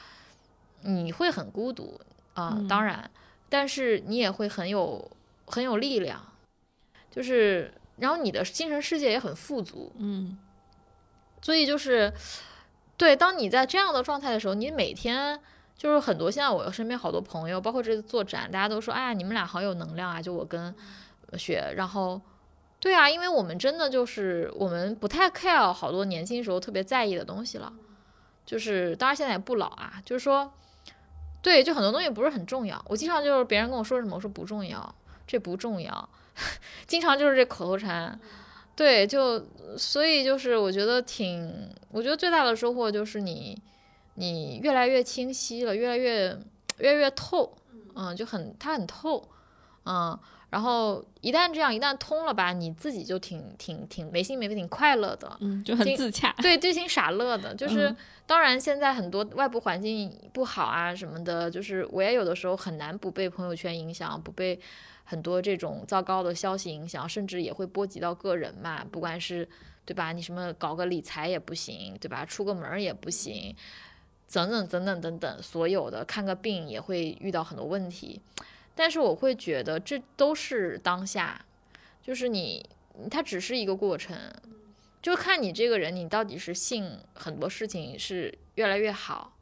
[0.82, 2.00] 你会很孤独
[2.32, 2.66] 啊、嗯。
[2.66, 3.08] 当然，
[3.50, 5.10] 但是你也会很有
[5.46, 6.20] 很有力量，
[7.10, 10.38] 就是然后你的精神世界也很富足，嗯。
[11.42, 12.12] 所以就是，
[12.96, 15.38] 对，当你在这样的状态的时候，你每天
[15.78, 16.30] 就是很多。
[16.30, 20.20] 现在我身边好多朋友，包括这次做展，大家都说，哎呀，你们俩好有能量啊！
[20.20, 20.74] 就我跟
[21.38, 22.20] 雪，然后，
[22.80, 27.72] 对啊，因为我们真的就是我们不太 care 好多年轻时候特别在意的东西了，
[28.44, 30.52] 就是当然现在也不老啊，就是说，
[31.40, 32.84] 对，就很多东西不是很重要。
[32.88, 34.94] 我经常就是别人跟我说什么，我说不重要，
[35.26, 36.08] 这不重要，
[36.86, 38.18] 经常就是这口头禅。
[38.74, 39.44] 对，就
[39.76, 43.60] 所以就是我觉得挺，我觉得最大的收获就是你，
[44.18, 46.36] 你越来越清晰了，越来越
[46.78, 47.56] 越来越透，
[47.94, 49.28] 嗯，就很它很透，
[49.84, 50.18] 嗯，
[50.50, 56.34] 然后一旦这样一旦通了吧，你自己就挺挺挺没心没肺，挺快乐的，嗯，就很自洽。
[56.42, 57.54] 对，就挺傻乐的。
[57.54, 57.96] 就是、嗯
[58.28, 64.60] 当然现在很多外部环境不好啊什么的，就是我也有的时候很难不被朋友圈影响，不被
[65.02, 69.48] 很多这种糟糕的消息影响，甚至也会波及到个人嘛，不管是
[69.86, 70.12] 对吧？
[70.12, 72.22] 你什么搞个理财也不行，对吧？
[72.26, 73.56] 出个门也不行，
[74.30, 78.20] 等等等等等等，所有的看个病也会遇到很多问题。
[78.74, 81.44] 但是我会觉得这都是当下，
[82.02, 82.64] 就是你
[83.10, 84.16] 它只是一个过程，
[85.00, 89.34] 就看你这个人，你到底是信很多事情是越来越好，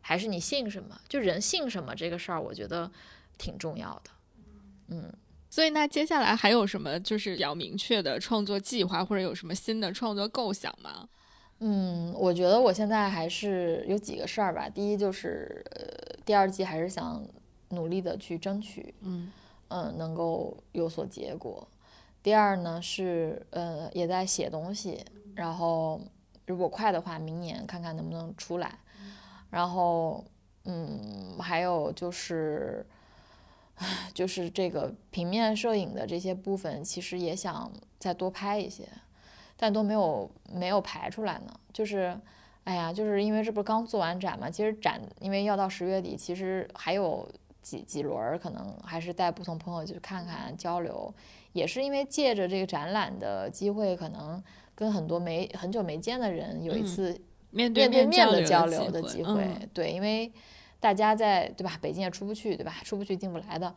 [0.00, 0.98] 还是你信什么？
[1.08, 2.90] 就人信什么这个事儿，我觉得
[3.36, 4.10] 挺重要的。
[4.88, 5.12] 嗯，
[5.50, 11.08] 所以那接下来还有什么就是比较明确的创作计划，或者有什么新的创作构想吗？
[11.60, 14.68] 嗯，我觉得我现在还是有几个事儿吧。
[14.68, 17.24] 第一就是，呃，第二季还是想
[17.70, 19.32] 努力的去争取，嗯
[19.68, 21.66] 嗯，能够有所结果。
[22.22, 25.04] 第二呢是，呃，也在写东西，
[25.34, 26.00] 然后
[26.46, 28.78] 如果快的话，明年看看能不能出来。
[29.50, 30.24] 然后，
[30.64, 32.86] 嗯，还有就是，
[34.12, 38.86] 就是这个平面摄影的这些部分，其实也想再多拍一些，
[39.58, 41.52] 但都没有没有排出来呢。
[41.72, 42.18] 就是，
[42.64, 47.28] 哎呀，就是因为这不是刚做完展嘛，其实展因为要到十月底，其实还有
[47.60, 51.12] 几几轮儿，可能还是带不同朋友去看看交流，
[51.52, 54.42] 也是因为借着这个展览的机会，可能
[54.74, 59.68] 跟很多没很久没见的人有一嗯次面对面的交交流的机会，嗯。
[59.74, 60.30] 对，因为
[60.80, 63.74] 大家在对吧，北京也出不去，对吧，出不去进不来的，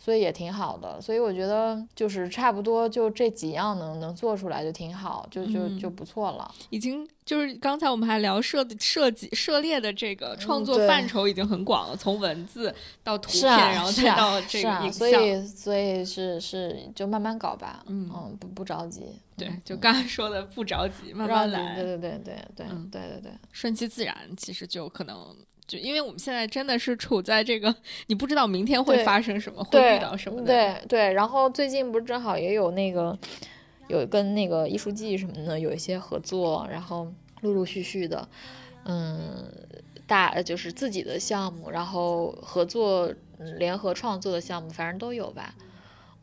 [0.00, 1.00] 所以也挺好的。
[1.00, 6.52] 所以我觉得就是差不多就这几样能能做出来就挺好，就就就嗯不错了。
[6.70, 12.74] 已经就是刚才我们还聊涉设计涉猎的这个创作范畴已经很广了，从文字
[13.04, 14.92] 到图片，啊，然后再到这个影像。
[14.92, 19.02] 所以所以是是就慢慢搞吧，嗯不不着急，
[19.36, 24.16] 对嗯，就嗯刚才说的不着急，慢慢来，对对对对对嗯对对对，顺其自然。
[24.36, 25.36] 其实就可能
[25.70, 27.72] 就因为我们现在真的是处在这个
[28.08, 30.46] 你不知道明天会发生什么，会遇到什么的。
[30.46, 33.16] 对对，然后最近不是正好也有那个
[33.86, 37.06] 有跟那个艺术季什么的有一些合作，然后
[37.42, 38.28] 陆陆续续的，
[38.84, 39.46] 嗯，
[40.08, 43.06] 大就是自己的项目，然后合作
[43.38, 45.54] 嗯联合创作的项目，反正都有吧。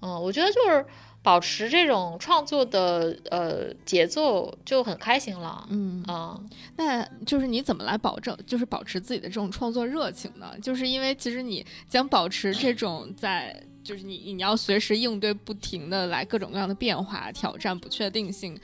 [0.02, 0.86] 嗯，我觉得就是
[1.28, 5.68] 保持这种创作的呃节奏就很开心了。
[5.70, 6.40] 嗯，啊、
[6.78, 10.58] 那就是你怎么来保证，就是保持自己的这种创作热情呢？
[10.62, 18.58] 就是因为其实你将保持这种在，就是你你要随时应对不停的来各种各样的变化、挑战、不确定性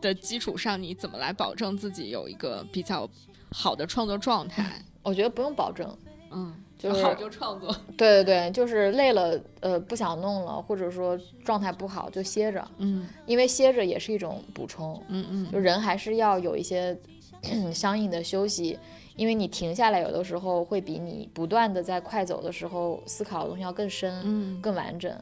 [0.00, 3.06] 的基础上，你怎么来保证自己有一个比较
[3.50, 4.82] 好的创作状态？
[5.02, 5.94] 我觉得不用保证。
[6.30, 7.74] 嗯，就是好就创作。
[7.98, 16.96] 对对对，就是累了，呃，不想弄了，或者说状态不好就歇着，嗯因为歇着也是一种补充，嗯嗯，就人还是要有一些
[17.74, 18.78] 相应的休息，
[19.16, 25.12] 因为你停下来，有的时候会比你不断的在快走的时候思考的东西要更深、嗯更完整，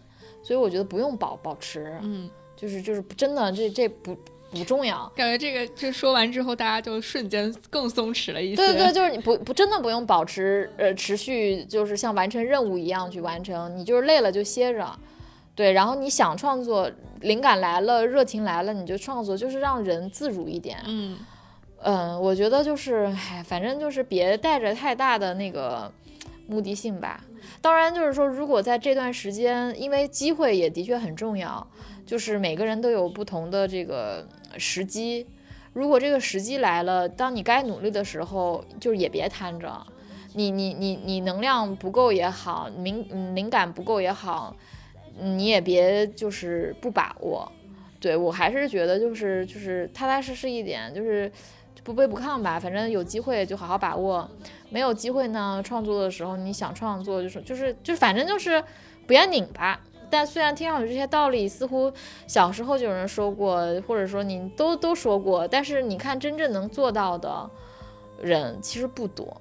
[0.43, 4.17] 所以我觉得不用保保持，嗯，就是就是真的这这不
[4.51, 5.11] 不重要。
[5.15, 8.57] 感觉这个这说完之后，大家就瞬间更松弛了一些。
[8.57, 14.99] 对对对，就是你不不真的不用保持呃持续，就是像完成任务一样去完成，你就是累了就歇着，
[15.55, 16.91] 对，然后你想创作，
[17.21, 20.79] 灵感来了，热情来了，你就创作，就是让人自如一点。
[20.87, 21.19] 嗯
[21.83, 25.93] 嗯，我觉得就是，唉，反正就是别带着太大的那个
[26.49, 27.23] 目的性吧。
[27.61, 31.65] 当然，就是说，如果在这段时间，因为机会也的确很重要，
[32.07, 34.27] 就是每个人都有不同的这个
[34.57, 35.27] 时机。
[35.73, 39.87] 如果这个时机来了，当你该努力的时候，就是也别摊着。
[40.33, 44.55] 你你你你能量不够也好，敏嗯灵感不够也好，
[45.19, 47.51] 你也别就是不把握。
[47.99, 51.31] 对我还是觉得就是就是踏踏实实一点，就是
[51.83, 52.61] 不卑不亢吧。
[52.61, 54.31] 反正有机会就好好把握，
[54.69, 58.63] 没有机会呢，创作的时候你想创作就是就是就反正就是
[59.07, 59.81] 不要拧巴。
[60.11, 61.93] 但虽然听上去这些道理似乎
[62.27, 67.51] 小时候就有人说过，或者说你都都说过，但是你看真正能做到的
[68.21, 69.41] 人其实不多。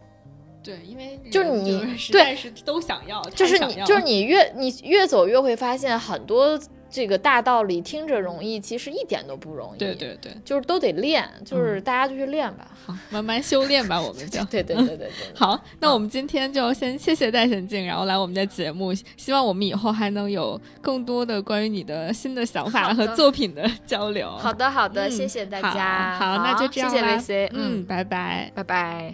[0.64, 6.60] 对，因为就是你对是都想要，就是你，就是你越你越走越会发现很多
[6.96, 9.78] 这个大道理听着容易，其实一点都不容易。
[9.78, 12.72] 对，对对，就是都得练，就是大家就去练吧。
[12.86, 14.42] 好，慢慢修炼吧，我们就。
[14.50, 15.10] 对对对对对。
[15.36, 24.30] 好，那我们今天就先谢谢戴神镜，然后来我们的节目，希望我们以后还能有更多的关于你的新的想法和作品的 交流。
[24.38, 26.18] 好的好的，嗯谢谢大好家。
[26.18, 28.50] 好那就这样谢谢 VC，嗯，嗯，拜拜。
[28.56, 29.14] 拜拜。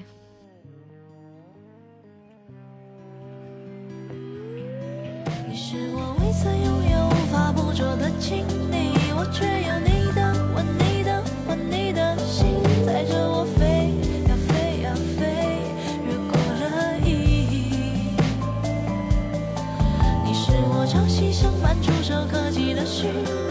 [5.47, 6.50] 你是我未曾
[7.73, 10.21] 执着的亲你，我却有你的
[10.53, 13.93] 吻，你的魂，你的心，载着我飞
[14.27, 15.23] 呀飞呀飞，
[16.05, 18.13] 越过了意义。
[20.25, 23.50] 你是我朝夕相伴，触手可及的虚拟。